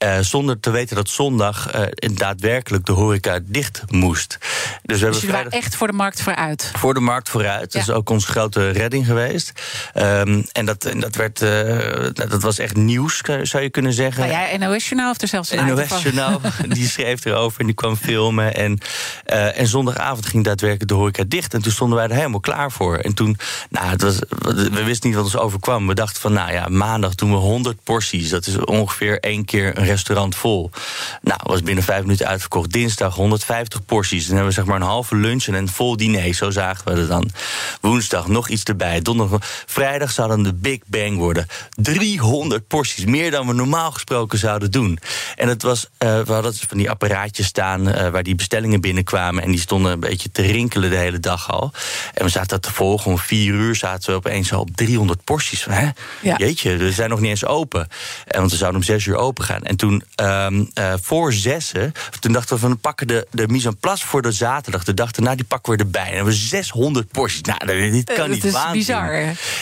[0.05, 1.83] uh, zonder te weten dat zondag uh,
[2.15, 4.39] daadwerkelijk de horeca dicht moest.
[4.39, 4.49] Dus,
[4.83, 5.43] we dus hebben vrijdag...
[5.43, 6.71] waren echt voor de markt vooruit?
[6.77, 7.73] Voor de markt vooruit.
[7.73, 7.79] Ja.
[7.79, 9.53] Dat is ook onze grote redding geweest.
[9.95, 11.39] Um, en dat, en dat, werd,
[12.31, 14.29] dat was echt nieuws, zou je kunnen zeggen.
[14.29, 17.75] Nou ja, NOS Journaal heeft er zelfs een NOS Journaal, die schreef erover en die
[17.75, 18.55] kwam filmen.
[18.55, 18.79] En,
[19.55, 21.55] en zondagavond ging daadwerkelijk de horeca dicht.
[21.55, 22.97] En toen stonden wij er helemaal klaar voor.
[22.97, 23.39] En toen,
[23.71, 24.19] nou, het was,
[24.71, 25.87] we wisten niet wat ons overkwam.
[25.87, 28.29] We dachten van, nou ja, maandag doen we 100 porties.
[28.29, 30.71] Dat is ongeveer één keer een restaurant vol.
[31.23, 32.73] Nou, was binnen vijf minuten uitverkocht.
[32.73, 34.27] Dinsdag 150 porties.
[34.27, 36.35] Dan hebben we zeg maar een halve lunch en een vol diner.
[36.35, 37.31] Zo zagen we het dan.
[37.81, 39.03] Woensdag nog iets erbij.
[39.03, 41.47] Donderdag, vrijdag zou dan de Big Bang worden.
[41.71, 44.99] 300 porties, meer dan we normaal gesproken zouden doen.
[45.37, 49.43] En het was, uh, we hadden van die apparaatjes staan uh, waar die bestellingen binnenkwamen.
[49.43, 51.73] En die stonden een beetje te rinkelen de hele dag al.
[52.15, 53.11] En we zaten dat te volgen.
[53.11, 55.65] Om vier uur zaten we opeens al op 300 porties.
[55.65, 55.89] Hè?
[56.21, 56.37] Ja.
[56.37, 57.89] Jeetje, we zijn nog niet eens open.
[58.27, 59.63] En want we zouden om zes uur open gaan.
[59.63, 60.47] En toen uh,
[61.03, 64.85] voor zessen, toen dachten we van pakken de, de mise en place voor de zaterdag.
[64.85, 66.07] De dag daarna die pakken we erbij.
[66.07, 67.41] En hebben we 600 porties.
[67.41, 68.73] Nou, dit kan niet waar.
[68.73, 69.13] bizar.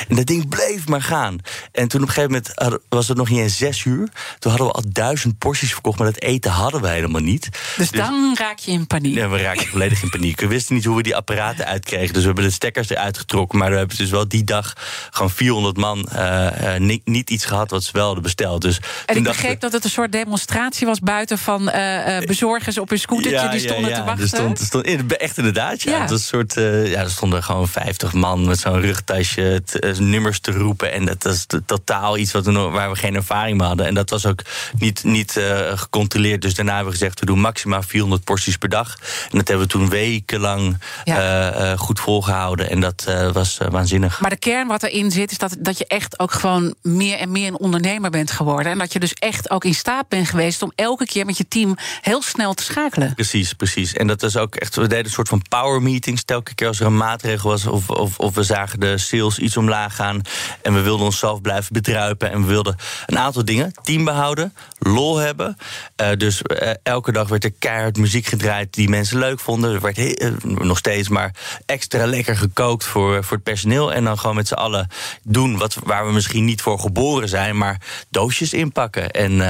[0.09, 1.39] En dat ding bleef maar gaan.
[1.73, 4.09] En toen op een gegeven moment was het nog niet eens zes uur.
[4.39, 7.49] Toen hadden we al duizend porties verkocht, maar dat eten hadden we helemaal niet.
[7.77, 9.15] Dus, dus dan raak je in paniek.
[9.15, 10.41] Ja, we raakten volledig in paniek.
[10.41, 12.13] We wisten niet hoe we die apparaten uitkregen.
[12.13, 13.59] Dus we hebben stekkers eruit getrokken.
[13.59, 14.73] Maar we hebben dus wel die dag
[15.11, 18.63] gewoon 400 man uh, niet, niet, iets gehad wat ze wel hadden besteld.
[18.63, 22.89] Dus en ik begreep dat het een soort demonstratie was buiten van uh, bezorgers op
[22.89, 23.49] hun scootertje.
[23.49, 24.29] die stonden te wachten.
[24.29, 26.01] Stond, er stond, echt inderdaad, ja.
[26.01, 26.55] Het was een soort,
[26.89, 29.63] ja, er stonden gewoon 50 man met zo'n rugtasje
[29.99, 30.93] nummers te roepen.
[30.93, 33.87] En dat is totaal iets wat we, waar we geen ervaring mee hadden.
[33.87, 34.43] En dat was ook
[34.79, 35.41] niet, niet
[35.75, 36.43] gecontroleerd.
[36.43, 38.97] Dus daarna hebben we gezegd, we doen maximaal 400 porties per dag.
[39.31, 41.77] En dat hebben we toen wekenlang ja.
[41.77, 42.44] goed volgehouden.
[42.53, 44.21] En dat was waanzinnig.
[44.21, 47.33] Maar de kern wat erin zit, is dat, dat je echt ook gewoon meer en
[47.33, 48.73] meer een ondernemer bent geworden.
[48.73, 51.49] En dat je dus echt ook in staat bent geweest om elke keer met je
[51.49, 53.15] team heel snel te schakelen.
[53.15, 53.93] Precies, precies.
[53.93, 56.25] En dat is ook echt, we deden een soort van power meetings.
[56.25, 59.57] Telke keer als er een maatregel was, of, of, of we zagen de sales iets
[59.57, 60.23] omlaag gaan.
[60.63, 62.31] En we wilden onszelf blijven bedruipen.
[62.31, 62.77] En we wilden
[63.07, 65.57] een aantal dingen: team behouden, lol hebben.
[66.01, 66.43] Uh, dus
[66.83, 69.75] elke dag werd er keihard muziek gedraaid die mensen leuk vonden.
[69.75, 71.35] Er werd nog steeds maar
[71.67, 73.93] extra lekker gekookt voor, voor het personeel.
[73.93, 74.89] En dan gewoon met z'n allen
[75.23, 79.11] doen wat, waar we misschien niet voor geboren zijn, maar doosjes inpakken.
[79.11, 79.41] En,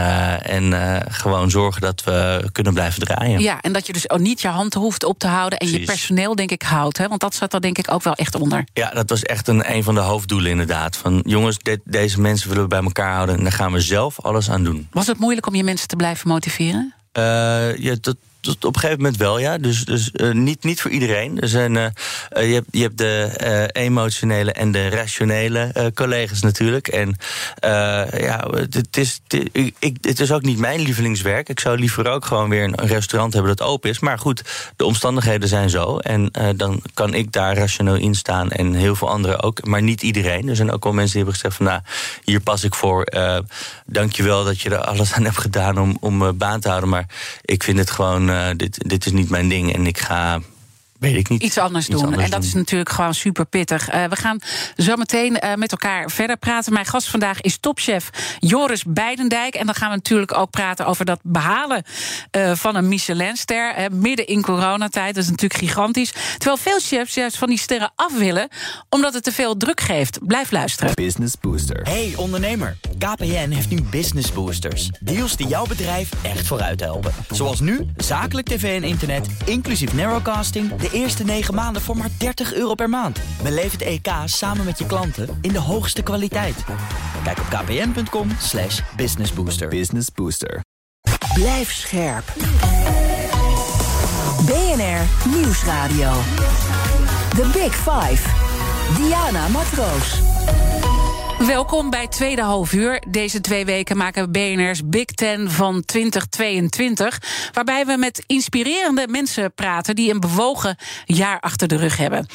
[0.42, 3.40] en gewoon zorgen dat we kunnen blijven draaien.
[3.40, 5.58] Ja, en dat je dus ook niet je hand hoeft op te houden.
[5.58, 5.86] En Precies.
[5.86, 6.98] je personeel, denk ik, houdt.
[6.98, 7.08] Hè?
[7.08, 8.64] Want dat zat er denk ik ook wel echt onder.
[8.72, 10.96] Ja, dat was echt een, een van de hoofddoelen inderdaad.
[10.96, 13.36] Van jongens, dit, deze mensen willen we bij elkaar houden.
[13.36, 14.88] En daar gaan we zelf alles aan doen.
[14.90, 16.94] Was het moeilijk om je mensen te blijven motiveren?
[17.18, 18.16] Uh, ja, dat,
[18.48, 19.58] op een gegeven moment wel, ja.
[19.58, 21.40] Dus, dus uh, niet, niet voor iedereen.
[21.40, 21.86] Er zijn, uh,
[22.30, 26.88] je, hebt, je hebt de emotionele en de rationele collega's natuurlijk.
[26.88, 27.16] En
[28.20, 29.20] ja, het is,
[30.00, 31.48] het is ook niet mijn lievelingswerk.
[31.48, 33.98] Ik zou liever ook gewoon weer een restaurant hebben dat open is.
[33.98, 34.42] Maar goed,
[34.76, 35.98] de omstandigheden zijn zo.
[35.98, 38.50] En dan kan ik daar rationeel in staan.
[38.50, 39.64] En heel veel anderen ook.
[39.64, 40.48] Maar niet iedereen.
[40.48, 41.66] Er zijn ook wel mensen die hebben gezegd van...
[41.66, 41.80] nou,
[42.24, 43.06] hier pas ik voor.
[43.86, 46.88] Dank je wel dat je er alles aan hebt gedaan om, om baan te houden.
[46.88, 47.06] Maar
[47.42, 50.40] ik vind het gewoon dit, dit is niet mijn ding en ik ga
[51.04, 51.42] Weet ik niet.
[51.42, 52.20] Iets anders doen.
[52.20, 53.94] en dat is natuurlijk gewoon super pittig.
[53.94, 54.38] Uh, we gaan
[54.76, 56.72] zo meteen uh, met elkaar verder praten.
[56.72, 59.54] Mijn gast vandaag is topchef Joris Beidendijk.
[59.54, 61.82] En dan gaan we natuurlijk ook praten over dat behalen
[62.36, 63.74] uh, van een Michelinster.
[63.92, 65.14] midden in coronatijd.
[65.14, 66.12] Dat is natuurlijk gigantisch.
[66.38, 68.48] Terwijl veel chefs juist van die sterren af willen.
[68.88, 70.26] Omdat het te veel druk geeft.
[70.26, 70.94] Blijf luisteren.
[70.94, 71.80] Business Booster.
[71.82, 72.76] Hey ondernemer.
[72.98, 74.90] KPN heeft nu Business Boosters.
[75.00, 77.12] Deals die jouw bedrijf echt vooruit helpen.
[77.30, 80.76] Zoals nu, zakelijk tv en internet, inclusief narrowcasting...
[80.76, 83.20] de eerste 9 maanden voor maar 30 euro per maand.
[83.42, 86.64] Beleef het EK samen met je klanten in de hoogste kwaliteit.
[87.24, 89.68] Kijk op kpn.com slash businessbooster.
[89.68, 90.60] Business Booster.
[91.34, 92.32] Blijf scherp.
[94.46, 96.12] BNR Nieuwsradio.
[97.28, 98.28] The Big Five.
[98.96, 100.20] Diana Matroos.
[101.38, 103.02] Welkom bij Tweede Half Uur.
[103.08, 107.20] Deze twee weken maken BNR's Big Ten van 2022.
[107.52, 112.26] Waarbij we met inspirerende mensen praten die een bewogen jaar achter de rug hebben.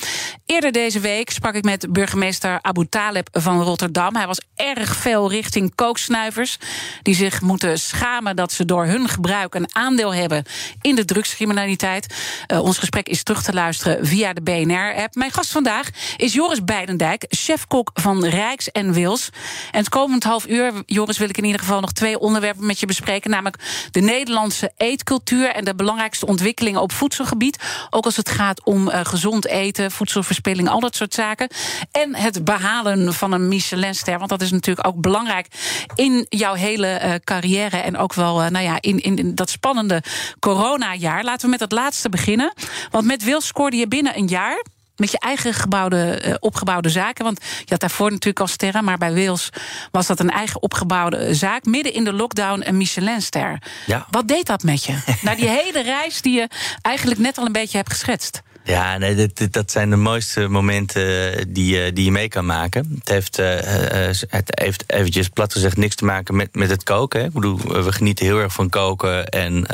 [0.45, 4.15] Eerder deze week sprak ik met burgemeester Abu Taleb van Rotterdam.
[4.15, 6.57] Hij was erg veel richting kooksnuivers.
[7.01, 10.43] Die zich moeten schamen dat ze door hun gebruik een aandeel hebben
[10.81, 12.15] in de drugscriminaliteit.
[12.47, 15.15] Uh, ons gesprek is terug te luisteren via de BNR-app.
[15.15, 19.29] Mijn gast vandaag is Joris Beidendijk, chefkok van Rijks en Wils.
[19.71, 22.79] En het komend half uur, Joris, wil ik in ieder geval nog twee onderwerpen met
[22.79, 23.29] je bespreken.
[23.29, 27.63] Namelijk de Nederlandse eetcultuur en de belangrijkste ontwikkelingen op voedselgebied.
[27.89, 31.49] Ook als het gaat om uh, gezond eten, voedselverspilling, al dat soort zaken.
[31.91, 34.17] En het behalen van een Michelinster.
[34.17, 35.47] Want dat is natuurlijk ook belangrijk
[35.95, 37.77] in jouw hele uh, carrière.
[37.77, 40.03] En ook wel uh, nou ja, in, in, in dat spannende
[40.39, 41.23] coronajaar.
[41.23, 42.53] Laten we met het laatste beginnen.
[42.91, 44.63] Want met Wils scoorde je binnen een jaar
[44.99, 47.23] met je eigen gebouwde, uh, opgebouwde zaken.
[47.23, 49.49] Want je had daarvoor natuurlijk al sterren, maar bij Wils
[49.91, 51.65] was dat een eigen opgebouwde zaak.
[51.65, 53.61] Midden in de lockdown een Michelinster.
[53.85, 54.05] Ja.
[54.09, 54.97] Wat deed dat met je?
[55.21, 56.47] Na die hele reis die je
[56.81, 58.41] eigenlijk net al een beetje hebt geschetst.
[58.69, 62.95] Ja, nee, dat, dat zijn de mooiste momenten die, die je mee kan maken.
[62.99, 63.37] Het heeft,
[64.29, 67.19] het heeft eventjes plat gezegd niks te maken met, met het koken.
[67.19, 67.25] Hè.
[67.25, 69.65] Ik bedoel, we genieten heel erg van koken en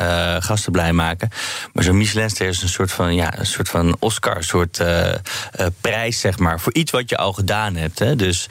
[0.42, 1.30] gasten blij maken.
[1.72, 4.84] Maar zo'n Michelinster is een soort van, ja, een soort van Oscar, soort
[5.80, 7.98] prijs, zeg maar, voor iets wat je al gedaan hebt.
[7.98, 8.16] Hè.
[8.16, 8.48] Dus,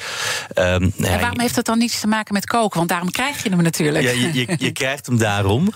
[0.56, 2.78] um, en waarom heeft dat dan niets te maken met koken?
[2.78, 4.04] Want daarom krijg je hem natuurlijk.
[4.04, 5.74] Ja, je, je, je krijgt hem daarom.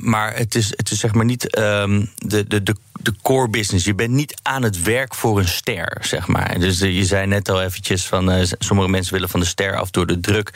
[0.00, 2.74] Maar het is, het is zeg maar niet um, de, de, de
[3.06, 3.84] de core business.
[3.84, 6.58] Je bent niet aan het werk voor een ster, zeg maar.
[6.58, 8.32] Dus je zei net al eventjes van...
[8.32, 10.52] Uh, sommige mensen willen van de ster af door de druk.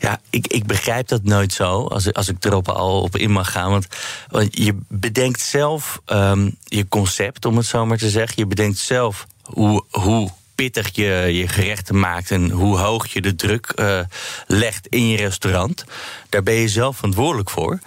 [0.00, 3.52] Ja, ik, ik begrijp dat nooit zo, als, als ik erop al op in mag
[3.52, 3.70] gaan.
[3.70, 3.86] Want,
[4.28, 8.34] want je bedenkt zelf um, je concept, om het zo maar te zeggen.
[8.36, 9.84] Je bedenkt zelf hoe...
[9.90, 14.00] hoe pittig je je gerechten maakt en hoe hoog je de druk uh,
[14.46, 15.84] legt in je restaurant.
[16.28, 17.78] Daar ben je zelf verantwoordelijk voor.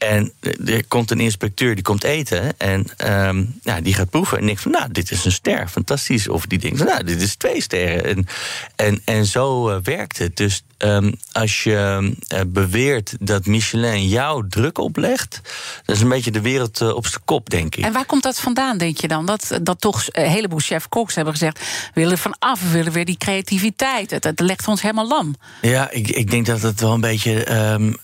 [0.00, 0.32] En
[0.66, 2.86] er komt een inspecteur die komt eten en
[3.28, 6.28] um, ja, die gaat proeven en denkt van, nou, dit is een ster, fantastisch.
[6.28, 8.04] Of die denkt van, nou, dit is twee sterren.
[8.04, 8.26] En,
[8.76, 10.36] en, en zo uh, werkt het.
[10.36, 15.40] Dus um, als je uh, beweert dat Michelin jou druk oplegt,
[15.84, 17.84] dat is een beetje de wereld uh, op zijn kop, denk ik.
[17.84, 19.26] En waar komt dat vandaan, denk je dan?
[19.26, 21.58] Dat, dat toch een heleboel chef-koks hebben gezegd,
[21.94, 24.10] we willen van af, we willen weer die creativiteit.
[24.10, 25.34] Het, het legt ons helemaal lam.
[25.60, 27.96] Ja, ik, ik denk dat het wel een beetje, um,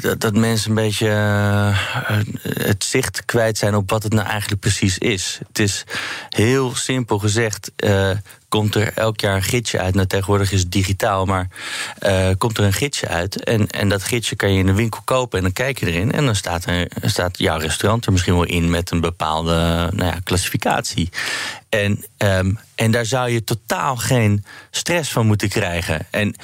[0.00, 4.60] dat, dat mensen een beetje uh, het zicht kwijt zijn op wat het nou eigenlijk
[4.60, 5.38] precies is.
[5.48, 5.84] Het is
[6.28, 7.72] heel simpel gezegd.
[7.76, 8.10] Uh,
[8.48, 9.94] komt er elk jaar een gidsje uit.
[9.94, 11.48] Nou, tegenwoordig is het digitaal, maar
[12.06, 13.44] uh, komt er een gidsje uit.
[13.44, 16.12] En, en dat gidsje kan je in de winkel kopen en dan kijk je erin.
[16.12, 20.12] En dan staat, er, staat jouw restaurant er misschien wel in met een bepaalde nou
[20.12, 21.10] ja, klassificatie.
[21.68, 26.06] En, um, en daar zou je totaal geen stress van moeten krijgen.
[26.10, 26.34] En,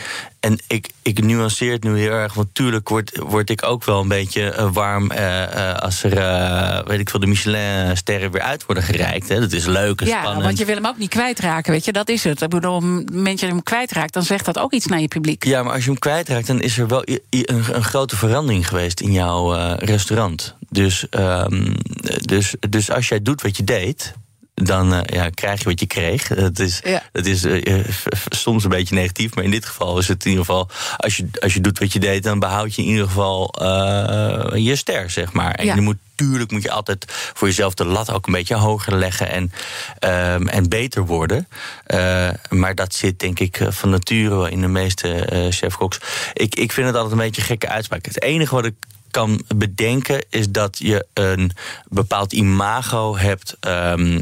[0.40, 4.00] en ik, ik nuanceer het nu heel erg, want tuurlijk word, word ik ook wel
[4.00, 8.66] een beetje uh, warm uh, uh, als er, weet ik veel, de Michelin-sterren weer uit
[8.66, 9.28] worden gereikt.
[9.28, 9.40] Hè.
[9.40, 10.44] Dat is leuk en ja, spannend.
[10.44, 12.42] want je wil hem ook niet kwijtraken, weet je, dat is het.
[12.42, 15.09] Ik bedoel, op het moment je hem kwijtraakt, dan zegt dat ook iets naar je
[15.09, 15.44] publiek.
[15.44, 19.00] Ja, maar als je hem kwijtraakt, dan is er wel een, een grote verandering geweest
[19.00, 20.57] in jouw restaurant.
[20.68, 21.74] Dus, um,
[22.22, 24.14] dus, dus als jij doet wat je deed,
[24.54, 26.26] dan uh, ja, krijg je wat je kreeg.
[26.26, 27.02] Dat is, ja.
[27.12, 27.84] dat is uh,
[28.28, 30.68] soms een beetje negatief, maar in dit geval is het in ieder geval...
[30.96, 34.50] als je, als je doet wat je deed, dan behoud je in ieder geval uh,
[34.54, 35.54] je ster, zeg maar.
[35.54, 35.74] En ja.
[35.74, 39.28] je moet, tuurlijk moet je altijd voor jezelf de lat ook een beetje hoger leggen...
[39.28, 39.52] en,
[40.34, 41.48] um, en beter worden.
[42.48, 45.98] maar dat zit denk ik van nature wel in de meeste chefkoks.
[46.32, 48.06] Ik, ik vind het altijd een beetje een gekke uitspraak.
[48.06, 48.74] Het enige wat ik
[49.14, 51.50] kan bedenken, is dat je een
[51.88, 54.18] bepaald imago hebt um, uh,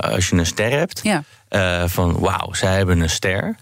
[0.00, 1.00] als je een ster hebt.
[1.02, 1.24] Ja.
[1.54, 3.56] Uh, van wauw, zij hebben een ster.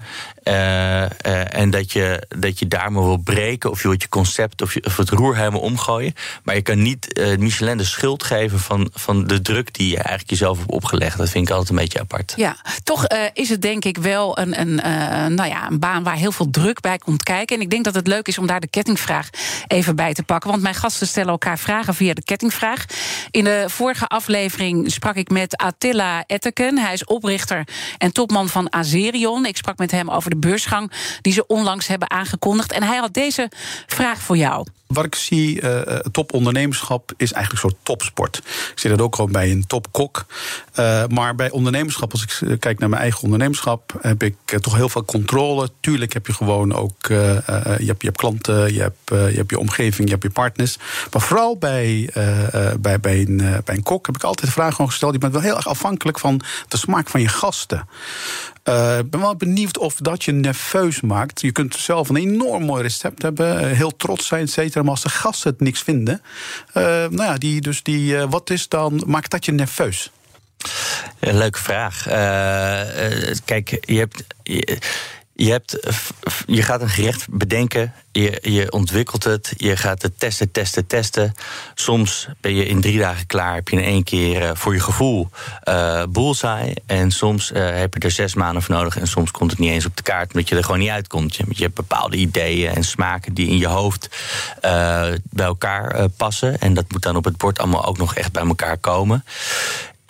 [0.45, 4.09] Uh, uh, en dat je, dat je daar maar wil breken, of je wilt je
[4.09, 6.15] concept of, je, het roer helemaal omgooien.
[6.43, 10.31] Maar je kan niet Michelin de schuld geven van, van de druk die je eigenlijk
[10.31, 11.19] jezelf hebt opgelegd.
[11.19, 12.33] Dat vind ik altijd een beetje apart.
[12.37, 14.75] Ja, toch is het denk ik wel een, een,
[15.35, 17.57] nou ja, een baan waar heel veel druk bij komt kijken.
[17.57, 19.29] En ik denk dat het leuk is om daar de kettingvraag
[19.67, 20.51] even bij te pakken.
[20.51, 22.85] Want mijn gasten stellen elkaar vragen via de kettingvraag.
[23.31, 26.79] In de vorige aflevering sprak ik met Attila Etteken.
[26.79, 27.65] Hij is oprichter
[27.99, 29.47] en topman van Azerion.
[29.47, 32.73] Ik sprak met hem over de beursgang die ze onlangs hebben aangekondigd.
[32.73, 33.51] En hij had deze
[33.87, 34.67] vraag voor jou.
[34.93, 38.37] Wat ik zie, uh, topondernemerschap is eigenlijk een soort topsport.
[38.37, 40.27] Ik zie dat ook gewoon bij een topkok.
[40.79, 44.89] Uh, maar bij ondernemerschap, als ik kijk naar mijn eigen ondernemerschap, heb ik toch heel
[44.89, 45.71] veel controle.
[45.81, 49.59] Tuurlijk heb je gewoon ook, je, hebt, je hebt klanten, je hebt, je hebt je
[49.59, 50.77] omgeving, je hebt je partners.
[51.13, 52.11] Maar vooral bij,
[52.81, 55.13] bij, bij, een, bij een kok heb ik altijd de vraag gewoon gesteld.
[55.13, 57.89] Je bent wel heel erg afhankelijk van de smaak van je gasten.
[58.99, 61.41] Ik ben wel benieuwd of dat je nerveus maakt.
[61.41, 64.82] Je kunt zelf een enorm mooi recept hebben, heel trots zijn, et cetera.
[64.83, 66.23] Maar als de gasten het niks vinden,
[66.75, 70.11] uh, nou ja, die, dus die, uh, wat is dan, maakt dat je nerveus?
[71.19, 72.03] Leuke vraag.
[73.45, 74.25] kijk, je hebt.
[75.45, 75.79] Je, hebt,
[76.47, 81.35] je gaat een gerecht bedenken, je, je ontwikkelt het, je gaat het testen, testen, testen.
[81.75, 84.81] Soms ben je in drie dagen klaar, heb je in één keer uh, voor je
[84.81, 85.29] gevoel
[85.65, 86.75] uh, bullseye.
[86.87, 89.71] En soms uh, heb je er zes maanden voor nodig en soms komt het niet
[89.71, 91.37] eens op de kaart, omdat je er gewoon niet uitkomt.
[91.37, 94.09] Je, je hebt bepaalde ideeën en smaken die in je hoofd
[95.31, 96.61] bij elkaar passen.
[96.61, 99.25] En dat moet dan op het bord allemaal ook nog echt bij elkaar komen.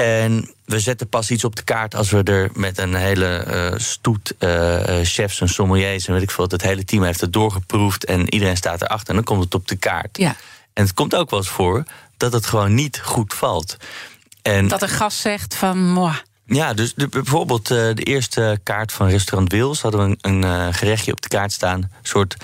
[0.02, 3.78] En we zetten pas iets op de kaart als we er met een hele uh,
[3.78, 8.04] stoet uh, chefs en sommeliers en weet ik veel, het hele team heeft het doorgeproefd
[8.04, 10.18] en iedereen staat erachter en dan komt het op de kaart.
[10.18, 10.36] Ja.
[10.72, 11.84] En het komt ook wel eens voor
[12.16, 13.76] dat het gewoon niet goed valt.
[14.42, 16.14] En dat een gast zegt van, moi.
[16.46, 21.12] Ja, dus de, bijvoorbeeld de eerste kaart van restaurant Wils hadden we een, een gerechtje
[21.12, 21.78] op de kaart staan.
[21.78, 22.36] Een soort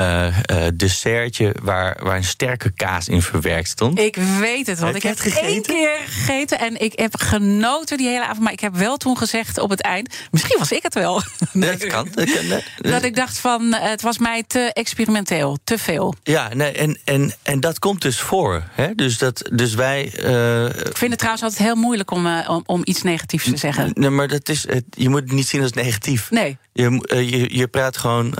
[0.00, 0.36] uh,
[0.74, 3.98] dessertje waar, waar een sterke kaas in verwerkt stond.
[3.98, 8.08] Ik weet het, want ik heb het één keer gegeten en ik heb genoten die
[8.08, 8.40] hele avond.
[8.40, 11.22] Maar ik heb wel toen gezegd op het eind, misschien was ik het wel.
[11.52, 12.08] Nee, dat kan.
[12.14, 16.14] Dat, kan, dat ik dacht van, het was mij te experimenteel, te veel.
[16.22, 18.62] Ja, nee, en, en, en dat komt dus voor.
[18.70, 18.94] Hè?
[18.94, 20.04] Dus, dat, dus wij...
[20.04, 23.90] ik vind het trouwens altijd heel moeilijk om, om, om iets negatiefs te zeggen.
[23.94, 26.30] Nee, maar dat is, je moet het niet zien als negatief.
[26.30, 26.56] Nee.
[26.72, 28.34] Je, je, je praat gewoon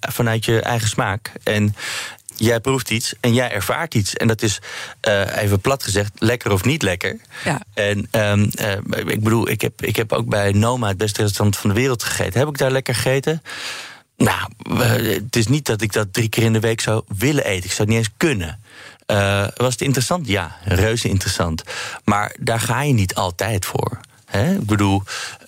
[0.00, 1.32] vanuit je eigen smaak.
[1.42, 1.74] En
[2.36, 4.14] jij proeft iets en jij ervaart iets.
[4.14, 4.58] En dat is,
[5.08, 7.16] uh, even plat gezegd, lekker of niet lekker.
[7.44, 7.60] Ja.
[7.74, 8.72] En um, uh,
[9.06, 12.02] ik bedoel, ik heb, ik heb ook bij Noma, het beste restaurant van de wereld,
[12.02, 12.40] gegeten.
[12.40, 13.42] Heb ik daar lekker gegeten?
[14.16, 14.50] Nou,
[15.04, 17.64] het is niet dat ik dat drie keer in de week zou willen eten.
[17.64, 18.60] Ik zou het niet eens kunnen.
[19.06, 20.28] Uh, was het interessant?
[20.28, 21.62] Ja, reuze interessant.
[22.04, 24.00] Maar daar ga je niet altijd voor.
[24.34, 25.02] Ik bedoel,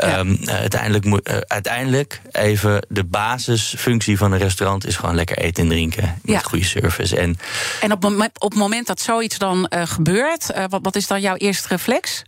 [0.04, 5.68] um, uiteindelijk, uh, uiteindelijk even de basisfunctie van een restaurant is gewoon lekker eten en
[5.68, 6.20] drinken.
[6.22, 7.16] Met goede service.
[7.16, 7.38] En,
[7.80, 8.04] en op,
[8.38, 12.22] op het moment dat zoiets dan uh, gebeurt, wat, wat is dan jouw eerste reflex?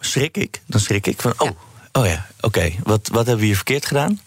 [0.00, 0.60] schrik ik.
[0.66, 1.50] Dan schrik ik van, oh.
[1.92, 2.72] Oh ja, oké.
[2.82, 4.20] Wat, wat hebben we hier verkeerd gedaan?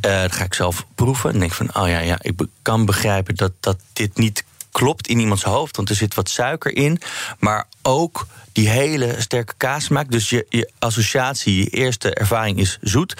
[0.00, 1.32] dat ga ik zelf proeven.
[1.32, 5.18] En denk van, oh ja, ja ik kan begrijpen dat, dat dit niet klopt in
[5.18, 5.76] iemands hoofd.
[5.76, 7.00] Want er zit wat suiker in.
[7.38, 10.10] Maar ook die hele sterke kaasmaak.
[10.10, 13.14] Dus je, je associatie, je eerste ervaring is zoet.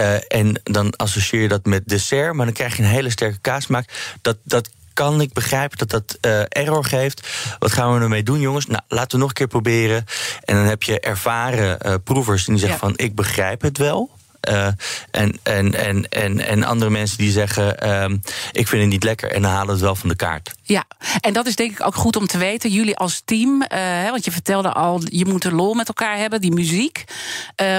[0.00, 2.34] Uh, en dan associeer je dat met dessert.
[2.34, 4.16] Maar dan krijg je een hele sterke kaasmaak.
[4.20, 7.28] Dat, dat kan ik begrijpen dat dat uh, error geeft.
[7.58, 8.66] Wat gaan we ermee doen, jongens?
[8.66, 10.04] Nou, laten we nog een keer proberen.
[10.44, 12.92] En dan heb je ervaren uh, proevers die zeggen van...
[12.96, 14.10] ik begrijp het wel.
[14.48, 14.66] Uh,
[15.10, 18.18] en, en, en, en, en andere mensen die zeggen: uh,
[18.52, 20.54] Ik vind het niet lekker en dan halen het wel van de kaart.
[20.64, 20.84] Ja,
[21.20, 22.70] en dat is denk ik ook goed om te weten.
[22.70, 26.40] Jullie als team, uh, want je vertelde al, je moet een lol met elkaar hebben,
[26.40, 27.04] die muziek.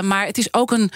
[0.02, 0.92] maar het is ook een,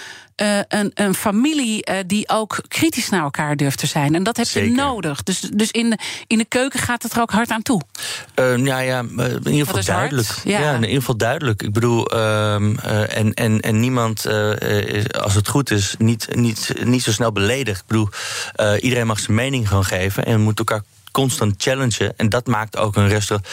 [0.68, 4.16] een, een, familie die ook kritisch naar elkaar durft te zijn.
[4.16, 4.70] En dat heb Zeker.
[4.70, 5.24] je nodig.
[5.24, 5.98] Dus, dus in, de,
[6.28, 7.82] in de keuken gaat het er ook hard aan toe.
[8.36, 10.30] ja, ja, in ieder geval duidelijk.
[10.44, 10.60] Ja.
[10.60, 10.74] ja.
[10.74, 11.62] in ieder geval duidelijk.
[11.62, 14.28] Ik bedoel, ehm, en, en, en niemand,
[15.22, 17.80] als het goed is, niet, niet, niet zo snel beledigd.
[17.80, 18.10] Ik bedoel,
[18.80, 20.82] iedereen mag zijn mening gewoon geven en moet elkaar
[21.18, 22.14] constant challengen.
[22.18, 23.48] En dat maakt ook een restaurant.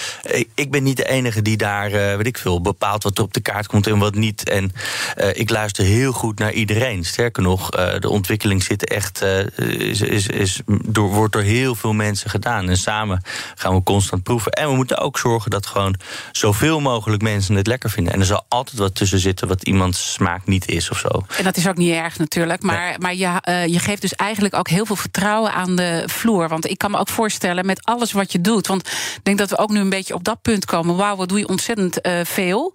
[0.55, 3.35] Ik ben niet de enige die daar, uh, weet ik veel, bepaalt wat er op
[3.35, 4.49] de kaart komt en wat niet.
[4.49, 4.73] En
[5.17, 7.05] uh, ik luister heel goed naar iedereen.
[7.05, 9.23] Sterker nog, uh, de ontwikkeling zit echt,
[9.57, 12.69] is, is, is, door, wordt door heel veel mensen gedaan.
[12.69, 13.23] En samen
[13.55, 14.53] gaan we constant proeven.
[14.53, 15.95] En we moeten ook zorgen dat gewoon
[16.33, 18.13] zoveel mogelijk mensen het lekker vinden.
[18.13, 21.27] En er zal altijd wat tussen zitten wat iemands smaak niet is of zo.
[21.39, 22.63] En dat is ook niet erg natuurlijk.
[22.63, 22.99] Maar, nee.
[22.99, 26.49] maar je, je geeft dus eigenlijk ook heel veel vertrouwen aan de vloer.
[26.49, 28.67] Want ik kan me ook voorstellen met alles wat je doet.
[28.67, 30.97] Want ik denk dat we ook nu een beetje op dat punt komen.
[30.97, 32.75] Wauw, wat doe je ontzettend uh, veel.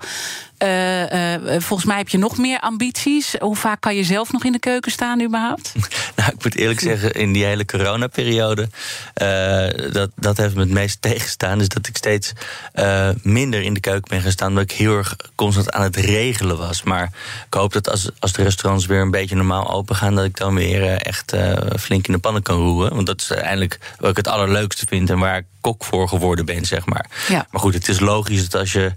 [0.63, 3.35] Uh, uh, volgens mij heb je nog meer ambities.
[3.39, 5.73] Hoe vaak kan je zelf nog in de keuken staan überhaupt?
[6.15, 8.69] nou, ik moet eerlijk zeggen, in die hele coronaperiode...
[9.91, 11.57] dat, dat heeft me het meest tegenstaan.
[11.57, 12.33] Dus dat ik steeds
[13.21, 14.49] minder in de keuken ben gaan staan...
[14.49, 16.83] omdat ik heel erg constant aan het regelen was.
[16.83, 17.11] Maar
[17.45, 20.15] ik hoop dat als, als de restaurants weer een beetje normaal open gaan...
[20.15, 21.35] dat ik dan weer echt
[21.79, 22.93] flink in de pannen kan roeren.
[22.95, 25.09] Want dat is uiteindelijk wat ik het allerleukste vind...
[25.09, 27.05] en waar ik kok voor geworden ben, zeg maar.
[27.27, 27.47] Ja.
[27.51, 28.91] Maar goed, het is logisch dat als je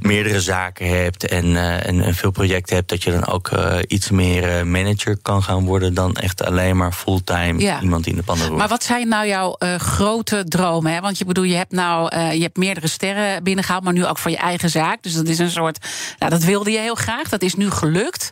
[0.00, 3.78] meerdere zaken hebt en, uh, en, en, veel projecten hebt, dat je dan ook uh,
[3.86, 7.80] iets meer uh, manager kan gaan worden dan echt alleen maar fulltime ja.
[7.80, 8.58] iemand in de pannen roept.
[8.58, 10.92] Maar wat zijn nou jouw grote dromen?
[10.92, 11.00] Hè?
[11.00, 14.30] Want je bedoel, je hebt nou je hebt meerdere sterren binnengehaald, maar nu ook voor
[14.30, 15.02] je eigen zaak.
[15.02, 15.86] Dus dat is een soort,
[16.18, 17.28] nou, dat wilde je heel graag.
[17.28, 18.30] Dat is nu gelukt.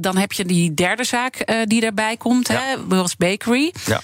[0.00, 2.54] dan heb je die derde zaak die erbij komt, ja.
[2.54, 2.86] hè?
[2.88, 3.74] Will's Bakery.
[3.84, 4.00] Ja.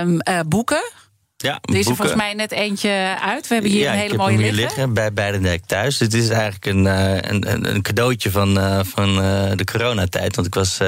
[0.00, 0.92] Um, boeken.
[1.36, 3.48] Ja, er is er volgens mij net eentje uit.
[3.48, 4.54] We hebben hier ja, een hele ik mooie liggen.
[4.54, 4.94] hier liggen.
[4.94, 5.98] Bij Beidendijk thuis.
[5.98, 10.34] Dit is eigenlijk een, een, een, een cadeautje van, uh, van uh, de coronatijd.
[10.34, 10.78] Want ik was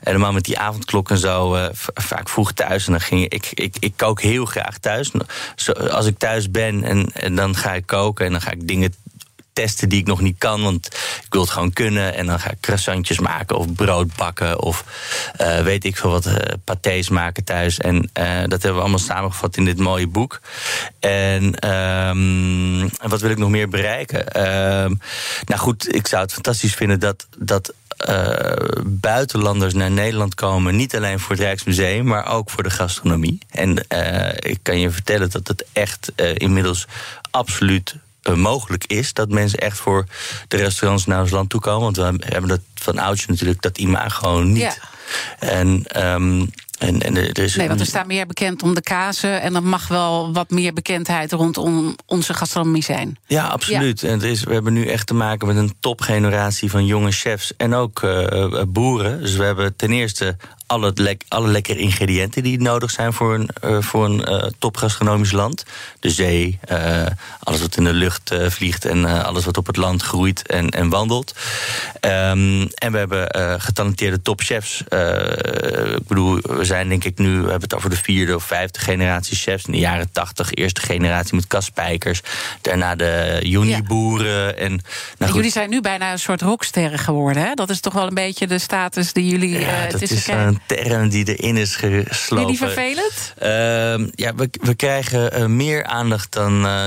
[0.00, 2.86] helemaal met die avondklok en zo vaak vroeg thuis.
[2.86, 5.10] En dan ging ik, ik, ik kook heel graag thuis.
[5.90, 8.94] Als ik thuis ben en, en dan ga ik koken en dan ga ik dingen
[9.60, 10.62] testen die ik nog niet kan.
[10.62, 10.86] Want
[11.24, 12.14] ik wil het gewoon kunnen.
[12.14, 14.62] En dan ga ik croissantjes maken of brood bakken.
[14.62, 14.84] Of
[15.40, 17.78] uh, weet ik veel wat, uh, pâtés maken thuis.
[17.78, 20.40] En uh, dat hebben we allemaal samengevat in dit mooie boek.
[21.00, 24.24] En um, wat wil ik nog meer bereiken?
[24.36, 24.42] Uh,
[25.44, 27.26] nou goed, ik zou het fantastisch vinden dat...
[27.38, 27.72] dat
[28.84, 30.76] buitenlanders naar Nederland komen.
[30.76, 33.38] Niet alleen voor het Rijksmuseum, maar ook voor de gastronomie.
[33.50, 33.76] En
[34.38, 36.86] ik kan je vertellen dat het echt inmiddels
[37.30, 37.94] absoluut
[38.28, 39.12] uh, mogelijk is.
[39.12, 40.04] Dat mensen echt voor
[40.48, 41.82] de restaurants naar ons land toe komen.
[41.82, 44.58] Want we hebben dat van oudje natuurlijk, dat imago niet.
[44.60, 44.74] Ja.
[45.38, 49.40] En um, En, en er is nee, want er staat meer bekend om de kazen.
[49.40, 53.18] En er mag wel wat meer bekendheid rondom onze gastronomie zijn.
[53.26, 54.02] Ja, absoluut.
[54.02, 57.56] En het is, we hebben nu echt te maken met een topgeneratie van jonge chefs
[57.56, 59.20] en ook uh, boeren.
[59.20, 60.36] Dus we hebben ten eerste
[60.70, 65.32] alle, lek, alle lekkere ingrediënten die nodig zijn voor een, uh, voor een uh, topgastronomisch
[65.32, 65.64] land.
[66.00, 67.06] De zee, uh,
[67.40, 70.88] alles wat in de lucht vliegt en alles wat op het land groeit en, en
[70.88, 71.34] wandelt.
[72.00, 74.80] Um, en we hebben getalenteerde topchefs.
[74.80, 78.78] ik bedoel, we zijn denk ik nu, we hebben het over de vierde of vijfde
[78.80, 79.64] generatie chefs.
[79.64, 82.20] In de jaren tachtig, eerste generatie met kaspijkers.
[82.60, 84.46] Daarna de juniboeren.
[84.46, 84.52] Ja.
[84.52, 84.80] En,
[85.18, 87.42] nou jullie zijn nu bijna een soort rocksterren geworden.
[87.42, 87.54] Hè?
[87.54, 90.28] Dat is toch wel een beetje de status die jullie ja, het is
[90.66, 92.46] term die erin is geslopen.
[92.46, 93.34] Vind je vervelend?
[93.42, 96.66] Uh, ja, we, we krijgen uh, meer aandacht dan.
[96.66, 96.86] Uh,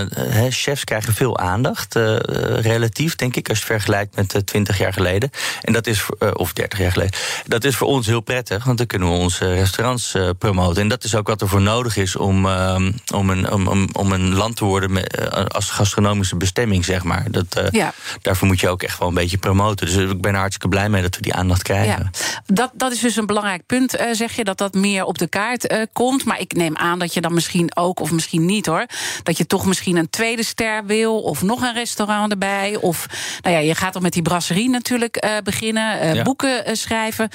[0.50, 1.96] chefs krijgen veel aandacht.
[1.96, 2.16] Uh,
[2.62, 5.30] relatief, denk ik, als je het vergelijkt met 20 jaar geleden.
[5.62, 7.14] En dat is, of 30 jaar geleden.
[7.46, 10.82] Dat is voor ons heel prettig, want dan kunnen we onze restaurants promoten.
[10.82, 14.12] En dat is ook wat er voor nodig is om, ehm, om, een, om, om
[14.12, 17.26] een land te worden met, als gastronomische bestemming, zeg maar.
[17.32, 17.94] Dat, ja.
[18.22, 19.86] Daarvoor moet je ook echt wel een beetje promoten.
[19.86, 22.12] Dus ik ben er hartstikke blij mee dat we die aandacht krijgen.
[22.14, 22.44] Ja.
[22.46, 25.28] Dat, dat is dus een belangrijk punt, uh, zeg je, dat dat meer op de
[25.28, 26.26] kaart uh, komt.
[26.26, 28.86] Maar ik neem aan dat je dan misschien ook, of misschien niet hoor,
[29.24, 32.76] dat je toch misschien een tweede ster wil, of nog een restaurant erbij.
[32.76, 33.08] Of
[33.42, 36.24] nou ja, je gaat dan met die brasserie natuurlijk uh, beginnen, ja.
[36.24, 37.30] boeken schrijven.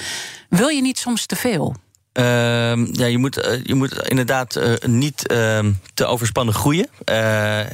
[0.49, 1.75] Wil je niet soms te veel?
[2.13, 5.59] Uh, ja, je moet, uh, je moet inderdaad uh, niet uh,
[5.93, 6.87] te overspannen groeien.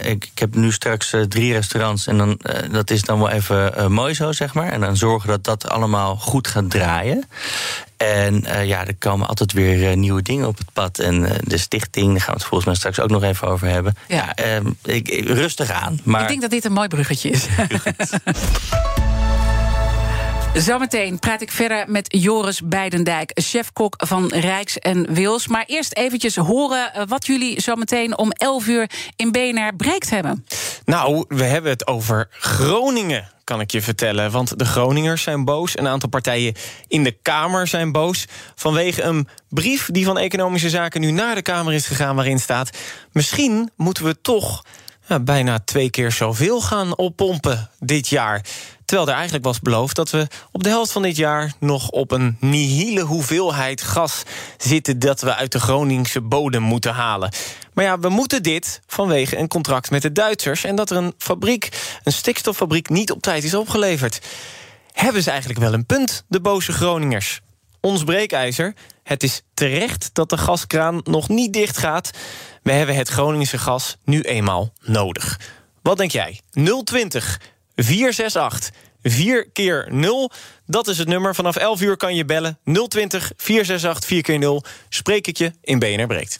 [0.03, 2.39] Ik, ik, heb nu straks drie restaurants en dan,
[2.71, 4.71] dat is dan wel even mooi zo, zeg maar.
[4.71, 7.23] En dan zorgen dat dat allemaal goed gaat draaien.
[7.97, 10.99] En ja, er komen altijd weer nieuwe dingen op het pad.
[10.99, 13.95] En de stichting, daar gaan we het volgens mij straks ook nog even over hebben.
[14.07, 15.99] Ja, ja ehm, ik, ik, rustig aan.
[16.03, 16.21] Maar...
[16.21, 17.45] Ik denk dat dit een mooi bruggetje is.
[20.55, 25.47] Zometeen praat ik verder met Joris Beidendijk, chefkok van Rijks en Wils.
[25.47, 30.45] Maar eerst eventjes horen eh, wat jullie zometeen om 11 uur in BNR bereikt hebben.
[30.85, 34.31] Nou, we hebben het over Groningen kan ik je vertellen.
[34.31, 35.77] Want de Groningers zijn boos.
[35.77, 36.53] Een aantal partijen
[36.87, 38.25] in de Kamer zijn boos.
[38.55, 42.15] Vanwege een brief die van Economische Zaken nu naar de Kamer is gegaan.
[42.15, 42.77] waarin staat:
[43.11, 44.63] Misschien moeten we toch
[45.21, 48.45] bijna twee keer zoveel gaan oppompen dit jaar.
[48.85, 52.11] Terwijl er eigenlijk was beloofd dat we op de helft van dit jaar nog op
[52.11, 54.23] een nihile hoeveelheid gas
[54.57, 57.31] zitten dat we uit de Groningse bodem moeten halen.
[57.75, 61.13] Maar ja, we moeten dit vanwege een contract met de Duitsers en dat er een
[61.17, 61.69] fabriek,
[62.03, 64.19] een stikstoffabriek, niet op tijd is opgeleverd.
[64.91, 67.41] Hebben ze eigenlijk wel een punt, de boze Groningers?
[67.81, 68.73] Ons breekijzer.
[69.03, 72.09] Het is terecht dat de gaskraan nog niet dicht gaat.
[72.63, 75.39] We hebben het Groningse gas nu eenmaal nodig.
[75.81, 76.39] Wat denk jij?
[76.83, 77.39] 020
[77.75, 78.71] 468
[79.03, 80.31] 4 keer 0.
[80.65, 81.35] Dat is het nummer.
[81.35, 82.59] Vanaf 11 uur kan je bellen.
[82.63, 84.63] 020 468 4 keer 0.
[84.89, 86.39] Spreek ik je in BNR Breekt.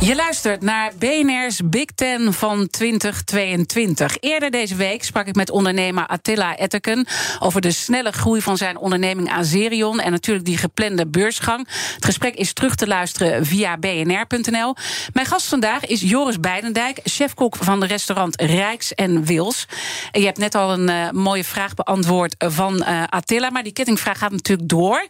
[0.00, 4.16] Je luistert naar BNR's Big Ten van 2022.
[4.20, 7.06] Eerder deze week sprak ik met ondernemer Attila Etteken
[7.38, 11.68] over de snelle groei van zijn onderneming Azerion en natuurlijk die geplande beursgang.
[11.94, 14.74] Het gesprek is terug te luisteren via bnr.nl.
[15.12, 19.66] Mijn gast vandaag is Joris Beidendijk, chefkok van de restaurant Rijks en Wils.
[20.12, 24.18] Je hebt net al een uh, mooie vraag beantwoord van uh, Attila, maar die kettingvraag
[24.18, 25.06] gaat natuurlijk door.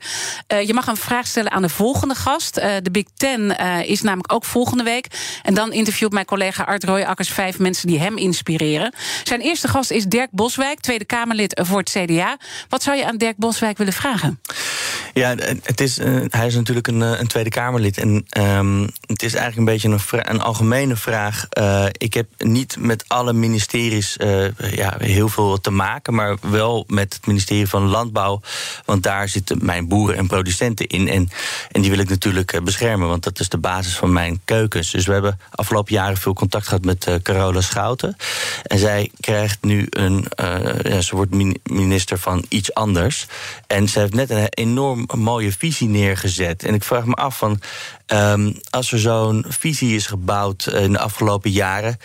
[0.52, 2.54] Uh, je mag een vraag stellen aan de volgende gast.
[2.54, 5.06] de Big Ten is namelijk ook volgende week.
[5.42, 8.94] En dan interviewt mijn collega Art Royakkers vijf mensen die hem inspireren.
[9.24, 12.38] Zijn eerste gast is Dirk Boswijk, Tweede Kamerlid voor het CDA.
[12.68, 14.40] Wat zou je aan Dirk Boswijk willen vragen?
[15.14, 17.98] Ja, het is, uh, hij is natuurlijk een, eh, een Tweede Kamerlid.
[17.98, 21.46] En um, het is eigenlijk een beetje een, een algemene vraag.
[21.58, 24.16] Uh, ik heb niet met alle ministeries
[24.70, 28.40] ja, heel veel te maken, maar wel met het ministerie van Landbouw.
[28.84, 31.08] Want daar zitten mijn boeren en producenten in.
[31.08, 31.28] En,
[31.70, 34.69] en die wil ik natuurlijk beschermen, want dat is de basis van mijn keuken.
[34.70, 38.16] Dus we hebben afgelopen jaren veel contact gehad met uh, Carola Schouten.
[38.62, 40.26] En zij krijgt nu een.
[40.40, 43.26] Uh, ja, ze wordt minister van iets anders.
[43.66, 46.62] En ze heeft net een enorm mooie visie neergezet.
[46.64, 47.60] En ik vraag me af van.
[48.12, 51.96] Um, als er zo'n visie is gebouwd eh, in de afgelopen jaren,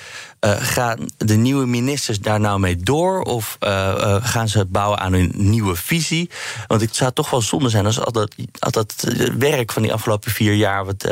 [0.41, 3.21] uh, gaan de nieuwe ministers daar nou mee door?
[3.21, 6.29] Of uh, uh, gaan ze bouwen aan een nieuwe visie?
[6.67, 8.93] Want het zou toch wel zonde zijn als al dat, dat
[9.37, 11.07] werk van die afgelopen vier jaar, wat,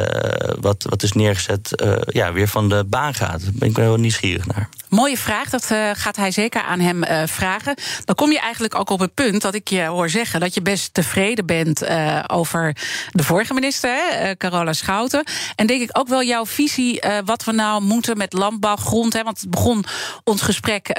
[0.60, 3.42] wat, wat is neergezet, ja, weer van de baan gaat.
[3.42, 4.70] Daar ben ik wel nieuwsgierig naar.
[4.94, 7.76] Mooie vraag, dat uh, gaat hij zeker aan hem uh, vragen.
[8.06, 10.62] Dan kom je eigenlijk ook op het punt dat ik je hoor zeggen dat je
[10.62, 12.76] best tevreden bent uh, over
[13.12, 15.24] de vorige minister, hè, Carola Schouten.
[15.56, 19.14] En denk ik ook wel jouw visie wat we nou moeten met landbouwgrond.
[19.14, 19.86] Hè, want het begon
[20.24, 20.98] ons gesprek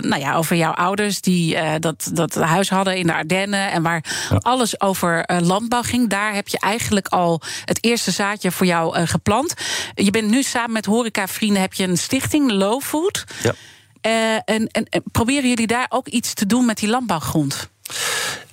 [0.00, 4.04] nou ja, over jouw ouders die dat, dat huis hadden in de Ardennen en waar
[4.30, 4.36] ja.
[4.36, 6.08] alles over landbouw ging.
[6.08, 9.54] Daar heb je eigenlijk al het eerste zaadje voor jou geplant.
[9.94, 13.24] Je bent nu samen met horecavrienden heb je een stichting, Low Food.
[13.42, 13.54] Ja.
[14.00, 17.70] En, en, en, proberen jullie daar ook iets te doen met die landbouwgrond?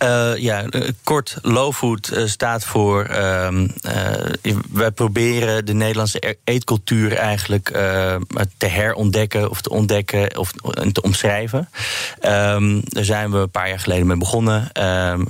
[0.03, 0.65] Uh, ja,
[1.03, 3.07] kort, low food uh, staat voor.
[3.09, 3.47] Uh,
[4.71, 7.67] wij proberen de Nederlandse eetcultuur eigenlijk
[8.57, 10.51] te herontdekken of te ontdekken of
[10.91, 11.69] te omschrijven.
[12.21, 14.69] Um, daar zijn we een paar jaar geleden mee begonnen.
[14.71, 15.25] Ehm,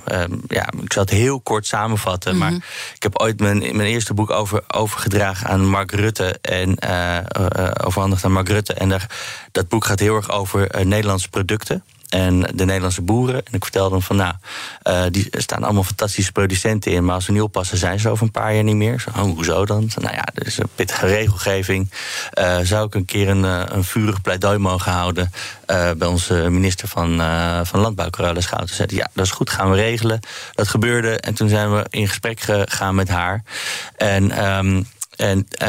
[0.48, 2.36] ja, ik zal het heel kort samenvatten.
[2.36, 2.50] Mm -hmm.
[2.50, 2.60] Maar
[2.96, 6.38] ik heb ooit mijn, mijn eerste boek over, overgedragen aan Mark Rutte.
[6.42, 6.78] En
[7.86, 8.74] overhandigd aan Mark Rutte.
[8.74, 9.10] En daar,
[9.52, 13.36] dat boek gaat heel erg over Nederlandse producten en de Nederlandse boeren.
[13.36, 14.34] En ik vertelde hem van, nou,
[14.84, 18.24] uh, die staan allemaal fantastische producenten in, maar als ze niet oppassen, zijn ze over
[18.24, 19.00] een paar jaar niet meer.
[19.00, 19.90] Zo, oh, hoezo dan?
[19.96, 21.92] Nou ja, is een pittige regelgeving.
[22.40, 23.44] Uh, zou ik een keer een,
[23.76, 25.32] een vurig pleidooi mogen houden
[25.98, 27.22] bij onze minister van,
[27.66, 28.76] van Landbouw, Carola Schouten.
[28.76, 30.20] Zei, ja, dat is goed, gaan we regelen.
[30.54, 33.44] Dat gebeurde en toen zijn we in gesprek gegaan met haar.
[33.96, 34.88] En um,
[35.20, 35.68] en uh,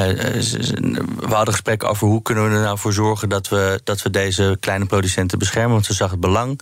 [1.18, 4.10] we hadden gesprekken over hoe kunnen we er nou voor zorgen dat we, dat we
[4.10, 5.72] deze kleine producenten beschermen.
[5.72, 6.60] Want ze zag het belang.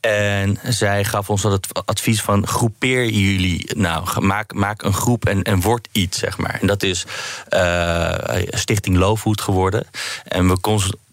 [0.00, 3.76] En zij gaf ons het advies van groepeer jullie.
[3.76, 6.58] Nou, maak, maak een groep en, en word iets, zeg maar.
[6.60, 7.06] En dat is
[7.50, 8.14] uh,
[8.50, 9.86] Stichting Low Food geworden.
[10.24, 10.60] En we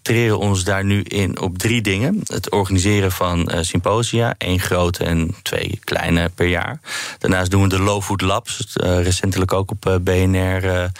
[0.06, 2.22] concentreren ons daar nu in op drie dingen.
[2.24, 6.80] Het organiseren van uh, symposia, één grote en twee kleine per jaar.
[7.20, 10.92] Daarnaast doen we de Low Food Labs, uh, recentelijk ook op uh, BNR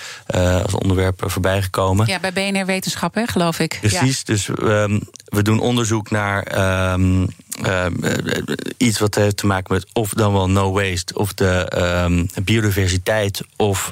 [0.64, 2.08] als onderwerp voorbij gekomen.
[2.08, 3.78] Ja, bij BNR Wetenschap, hè, geloof ik.
[3.82, 4.34] Precies, ja.
[4.34, 6.94] dus um, we doen onderzoek naar...
[6.94, 7.28] Um,
[7.66, 7.86] uh,
[8.78, 11.72] iets wat heeft te maken met of dan wel no waste, of de
[12.06, 13.90] um, biodiversiteit of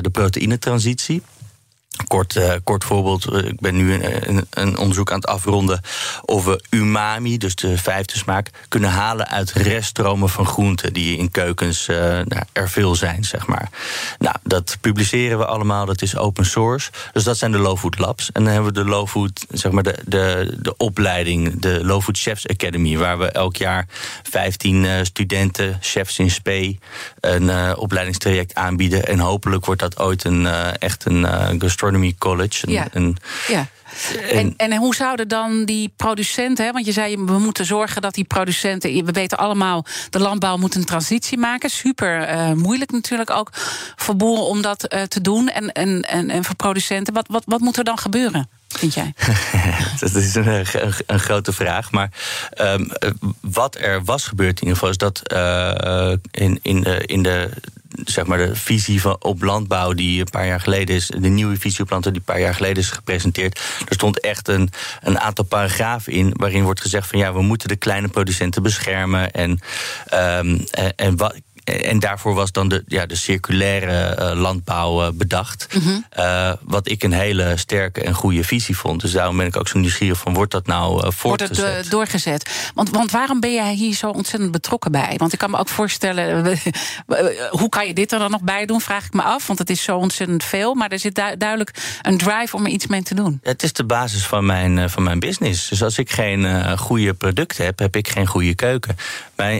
[0.00, 1.22] de proteïnetransitie.
[2.06, 5.80] Kort, uh, kort voorbeeld, ik ben nu een, een, onderzoek aan het afronden
[6.46, 11.88] we umami, dus de vijfde smaak, kunnen halen uit reststromen van groenten die in keukens
[11.88, 13.70] uh, nou, er veel zijn, zeg maar.
[14.18, 16.90] Nou, dat publiceren we allemaal, dat is open source.
[17.12, 18.32] Dus dat zijn de Low Food Labs.
[18.32, 22.02] En dan hebben we de Low Food, zeg maar, de, de, de opleiding, de Low
[22.02, 23.86] Food Chefs Academy, waar we elk jaar
[24.22, 26.78] 15 uh, studenten, chefs in spe,
[27.20, 29.06] een opleidingstraject aanbieden.
[29.06, 30.46] En hopelijk wordt dat ooit een
[30.78, 31.58] echt een
[32.18, 32.66] College.
[32.66, 32.88] Een, ja.
[32.92, 33.16] Een,
[33.48, 33.68] ja.
[34.32, 38.14] En, en, hoe zouden dan die producenten, hè, want je zei we moeten zorgen dat
[38.14, 41.70] die producenten, we weten allemaal, de landbouw moet een transitie maken.
[41.70, 43.50] Super uh, moeilijk natuurlijk ook
[43.96, 47.14] voor boeren om dat uh, te doen en, en, en, en voor producenten.
[47.14, 48.48] Wat, wat, wat moet er dan gebeuren?
[48.68, 49.14] Vind jij?
[50.00, 50.66] dat is een, een,
[51.06, 51.90] een, grote vraag.
[51.90, 52.10] Maar
[52.60, 52.90] um,
[53.40, 57.50] wat er was gebeurd in ieder geval is dat uh, in, in, de, in de
[58.04, 61.56] zeg maar de visie van, op landbouw die een paar jaar geleden is, de nieuwe
[61.56, 63.60] visie op landbouw die een paar jaar geleden is gepresenteerd.
[63.88, 64.70] Er stond echt een,
[65.00, 69.32] een aantal paragrafen in waarin wordt gezegd van ja, we moeten de kleine producenten beschermen
[69.32, 69.50] en,
[70.14, 71.34] um, en, en wat
[71.66, 75.66] en daarvoor was dan de, ja, de circulaire uh, landbouw uh, bedacht.
[75.74, 76.04] Mm -hmm.
[76.18, 79.00] uh, wat ik een hele sterke en goede visie vond.
[79.00, 81.58] Dus daarom ben ik ook zo nieuwsgierig van, wordt dat nou voortgezet?
[81.58, 82.70] Wordt het doorgezet?
[82.74, 85.14] Want, want waarom ben jij hier zo ontzettend betrokken bij?
[85.16, 86.58] Want ik kan me ook voorstellen,
[87.50, 89.46] hoe kan je dit er dan nog bij doen, vraag ik me af.
[89.46, 90.74] Want het is zo ontzettend veel.
[90.74, 91.70] Maar er zit du duidelijk
[92.02, 93.40] een drive om er iets mee te doen.
[93.42, 95.68] Het is de basis van mijn, van mijn business.
[95.68, 98.96] Dus als ik geen goede producten heb, heb ik geen goede keuken.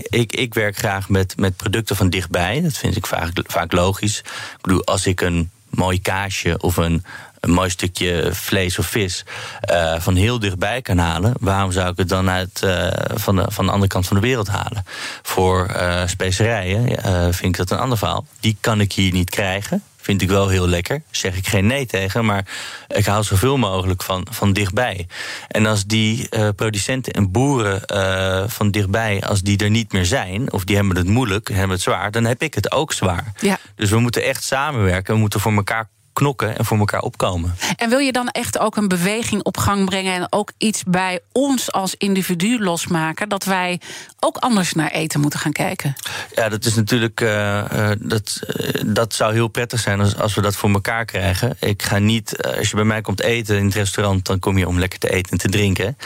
[0.08, 2.60] Ik, ik werk graag met, met producten van dichtbij.
[2.60, 4.18] Dat vind ik vaak, vaak logisch.
[4.18, 7.04] Ik bedoel, als ik een mooi kaasje of een,
[7.40, 9.24] mooi stukje vlees of vis
[9.70, 13.44] uh, van heel dichtbij kan halen, waarom zou ik het dan uit uh, van, de,
[13.48, 14.84] van de andere kant van de wereld halen?
[15.22, 18.26] Voor uh, specerijen vind ik dat een ander verhaal.
[18.40, 19.82] Die kan ik hier niet krijgen.
[20.06, 21.02] Vind ik wel heel lekker.
[21.10, 22.24] Zeg ik geen nee tegen.
[22.24, 22.46] Maar
[22.88, 25.06] ik hou zoveel mogelijk van, van dichtbij.
[25.48, 30.04] En als die uh, producenten en boeren uh, van dichtbij, als die er niet meer
[30.04, 33.32] zijn, of die hebben het moeilijk, hebben het zwaar, dan heb ik het ook zwaar.
[33.40, 33.58] Ja.
[33.74, 35.14] Dus we moeten echt samenwerken.
[35.14, 37.54] We moeten voor elkaar knokken en voor elkaar opkomen.
[37.76, 41.20] En wil je dan echt ook een beweging op gang brengen en ook iets bij
[41.32, 43.80] ons als individu losmaken dat wij
[44.20, 45.94] ook anders naar eten moeten gaan kijken?
[46.34, 47.28] Ja, dat is natuurlijk uh,
[47.72, 51.56] uh, dat, uh, dat zou heel prettig zijn als, als we dat voor elkaar krijgen.
[51.60, 54.68] Ik ga niet, als je bij mij komt eten in het restaurant, dan kom je
[54.68, 55.96] om lekker te eten en te drinken.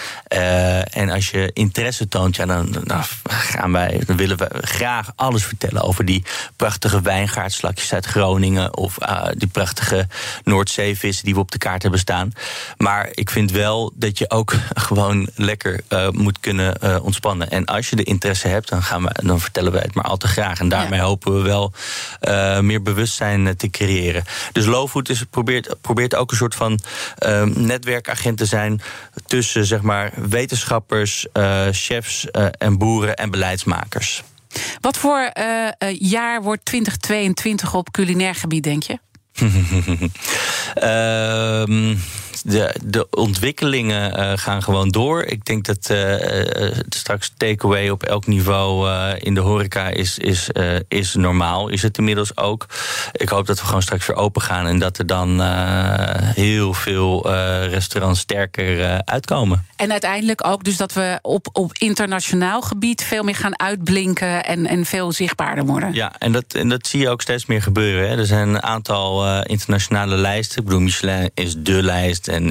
[0.91, 5.45] en als je interesse toont, ja, dan, dan gaan wij, dan willen we graag alles
[5.45, 6.25] vertellen over die
[6.57, 8.99] prachtige wijngaardslakjes uit Groningen of
[9.37, 10.00] die prachtige
[10.45, 12.33] de Noordzeevissen die we op de kaart hebben staan.
[12.77, 14.53] Maar ik vind wel dat je ook
[14.89, 15.81] gewoon lekker
[16.11, 17.51] moet kunnen ontspannen.
[17.51, 20.17] En als je de interesse hebt, dan, gaan we, dan vertellen we het maar al
[20.17, 20.61] te graag.
[20.61, 21.73] En daarmee hopen we wel
[22.63, 24.25] meer bewustzijn te creëren.
[24.53, 26.81] Dus Lowfood is, probeert, probeert ook een soort van
[27.55, 28.81] netwerkagent te zijn
[29.27, 31.27] tussen zeg maar, wetenschappers,
[31.71, 34.23] chefs en boeren en beleidsmakers.
[34.81, 35.31] Wat voor
[35.99, 38.99] jaar wordt 2022 op culinair gebied, denk je?
[40.77, 41.67] Uh,
[42.45, 45.23] de, de ontwikkelingen uh, gaan gewoon door.
[45.23, 50.49] Ik denk dat uh, straks takeaway op elk niveau uh, in de horeca is, is,
[50.89, 51.69] is normaal.
[51.69, 52.67] Is het inmiddels ook.
[53.13, 55.41] Ik hoop dat we gewoon straks weer open gaan en dat er dan
[56.35, 57.31] heel veel
[57.67, 59.67] restaurants sterker uitkomen.
[59.77, 64.67] En uiteindelijk ook dus dat we op, op internationaal gebied veel meer gaan uitblinken en,
[64.67, 65.93] en veel zichtbaarder worden.
[65.93, 68.09] Ja, en dat, en dat zie je ook steeds meer gebeuren.
[68.09, 68.17] Hè.
[68.17, 70.59] Er zijn een aantal internationale lijsten.
[70.59, 72.51] Ik bedoel, Michelin is de lijst en,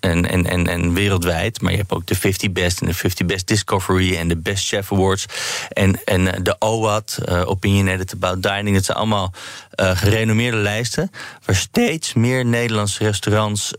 [0.00, 1.60] en, en, en, en wereldwijd.
[1.60, 4.66] Maar je hebt ook de 50 Best en de 50 Best Discovery en de Best
[4.66, 5.26] Chef Awards.
[5.68, 8.74] En, en de OWAD, uh, Opinionated About Dining.
[8.76, 9.32] Dat zijn allemaal
[9.80, 11.10] uh, gerenommeerde lijsten.
[11.44, 13.72] Waar steeds meer Nederlandse restaurants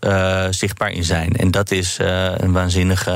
[0.50, 1.36] zichtbaar in zijn.
[1.36, 1.98] En dat is
[2.38, 3.12] een waanzinnige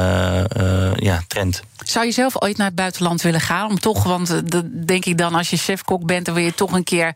[0.96, 1.62] ja, trend.
[1.86, 3.70] Zou je zelf ooit naar het buitenland willen gaan?
[3.70, 6.72] Om toch, want dat denk ik dan als je chefkok bent, dan wil je toch
[6.72, 7.16] een keer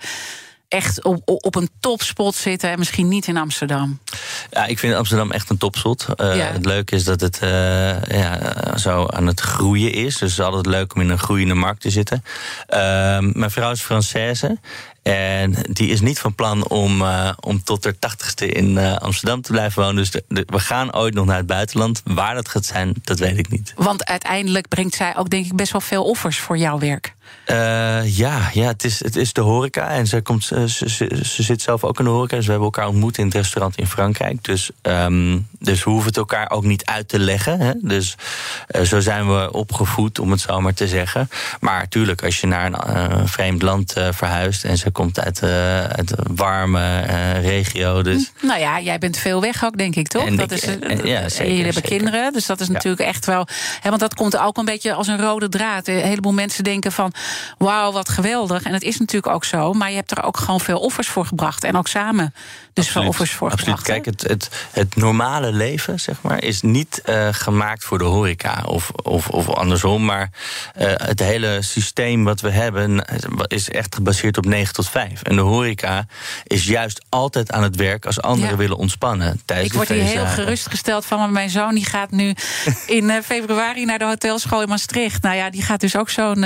[0.67, 3.99] echt op, op een topspot zitten en misschien niet in Amsterdam?
[4.51, 6.05] Ja, ik vind Amsterdam echt een topspot.
[6.21, 10.17] Uh, Het leuke is dat het uh, ja, zo aan het groeien is.
[10.17, 12.23] Dus het is altijd leuk om in een groeiende markt te zitten.
[12.69, 12.77] Uh,
[13.19, 14.59] mijn vrouw is Française.
[15.11, 19.41] En die is niet van plan om, uh, om tot haar tachtigste in uh, Amsterdam
[19.41, 19.95] te blijven wonen.
[19.95, 22.01] Dus de, de, we gaan ooit nog naar het buitenland.
[22.03, 23.73] Waar dat gaat zijn, dat weet ik niet.
[23.75, 27.13] Want uiteindelijk brengt zij ook, denk ik, best wel veel offers voor jouw werk.
[27.47, 29.89] Uh, ja, ja het, is, het is de horeca.
[29.89, 30.87] En ze, komt, ze, ze,
[31.23, 32.35] ze, zit zelf ook in de horeca.
[32.35, 34.43] Dus we hebben elkaar ontmoet in het restaurant in Frankrijk.
[34.43, 37.59] Dus, um, dus we hoeven het elkaar ook niet uit te leggen.
[37.59, 37.71] Hè?
[37.81, 38.15] Dus
[38.75, 41.29] uh, zo zijn we opgevoed, om het zo maar te zeggen.
[41.59, 44.63] Maar natuurlijk, als je naar een uh, vreemd land verhuist...
[44.63, 45.43] en ze komt uit,
[45.97, 46.99] uit een warme
[47.39, 48.01] regio.
[48.01, 48.31] Dus...
[48.39, 50.25] Hm, nou ja, jij bent veel weg ook, denk ik, toch?
[50.25, 51.97] En dat ik, is, en, ja, zeker, jullie hebben zeker.
[51.97, 53.07] kinderen, dus dat is natuurlijk ja.
[53.07, 53.47] echt wel...
[53.81, 55.87] Hè, want dat komt ook een beetje als een rode draad.
[55.87, 57.13] Een heleboel mensen denken van
[57.57, 58.63] wauw, wat geweldig.
[58.63, 59.73] En het is natuurlijk ook zo.
[59.73, 61.63] Maar je hebt er ook gewoon veel offers voor gebracht.
[61.63, 62.33] En ook samen
[62.75, 63.81] dus veel offers voor absoluut.
[63.81, 68.63] Kijk, het, het, het normale leven, zeg maar, is niet uh, gemaakt voor de horeca.
[68.65, 70.05] Of, of, of andersom.
[70.05, 70.29] Maar
[70.77, 73.05] uh, het hele systeem wat we hebben
[73.47, 75.21] is echt gebaseerd op 9 tot 5.
[75.21, 76.05] En de horeca
[76.43, 78.57] is juist altijd aan het werk als anderen ja.
[78.57, 79.41] willen ontspannen.
[79.61, 81.19] Ik word hier heel gerustgesteld van.
[81.19, 82.33] Maar mijn zoon die gaat nu
[82.85, 85.21] in februari naar de hotelschool in Maastricht.
[85.21, 86.43] Nou ja, die gaat dus ook zo'n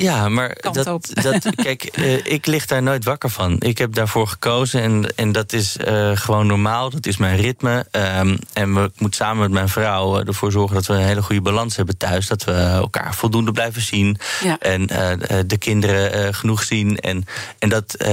[0.00, 3.60] ja, maar dat, dat, kijk, uh, ik lig daar nooit wakker van.
[3.60, 6.90] Ik heb daarvoor gekozen en, en dat is uh, gewoon normaal.
[6.90, 7.86] Dat is mijn ritme.
[7.92, 11.22] Um, en we, ik moet samen met mijn vrouw ervoor zorgen dat we een hele
[11.22, 12.26] goede balans hebben thuis.
[12.26, 14.18] Dat we elkaar voldoende blijven zien.
[14.42, 14.58] Ja.
[14.58, 16.98] En uh, de kinderen genoeg zien.
[16.98, 17.24] En,
[17.58, 18.04] en dat,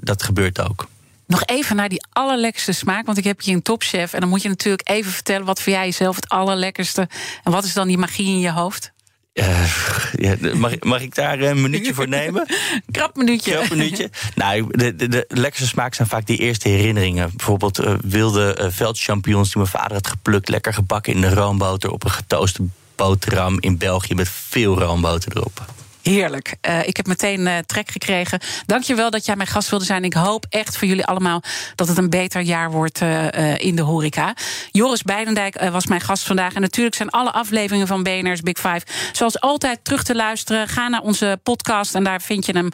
[0.00, 0.86] dat gebeurt ook.
[1.26, 3.06] Nog even naar die allerlekkerste smaak.
[3.06, 4.12] Want ik heb hier een topchef.
[4.12, 5.46] En dan moet je natuurlijk even vertellen...
[5.46, 7.08] wat vind jij zelf het allerlekkerste?
[7.42, 8.92] En wat is dan die magie in je hoofd?
[9.34, 9.66] Uh,
[10.12, 12.46] ja, mag, mag, ik daar een minuutje voor nemen?
[12.92, 13.50] Krap minuutje.
[13.50, 14.10] Krap minuutje.
[14.34, 17.30] nou, de, de, de, lekkerste smaak zijn vaak die eerste herinneringen.
[17.36, 20.48] Bijvoorbeeld uh, wilde uh, veldchampignons die mijn vader had geplukt...
[20.48, 22.62] lekker gebakken in de roomboter op een getooste
[22.94, 24.14] boterham in België...
[24.14, 25.64] met veel roomboter erop.
[26.04, 26.54] Heerlijk.
[26.68, 28.40] Uh, ik heb meteen uh, trek gekregen.
[28.66, 30.04] Dankjewel dat jij mijn gast wilde zijn.
[30.04, 31.42] Ik hoop echt voor jullie allemaal
[31.74, 34.34] dat het een beter jaar wordt uh, in de horeca.
[34.70, 36.54] Joris Beidendijk was mijn gast vandaag.
[36.54, 38.80] En natuurlijk zijn alle afleveringen van BNR's Big Five...
[39.12, 40.68] zoals altijd terug te luisteren.
[40.68, 42.68] Ga naar onze podcast en daar vind je hem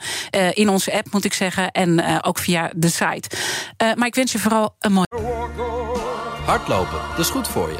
[0.54, 1.70] in onze app, moet ik zeggen.
[1.70, 3.30] En ook via de site.
[3.94, 5.06] maar ik wens je vooral een mooi...
[6.44, 7.78] Hardlopen, dat is goed voor je.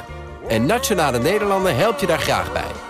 [0.49, 2.90] En Nationale Nederlanden helpt je daar graag bij.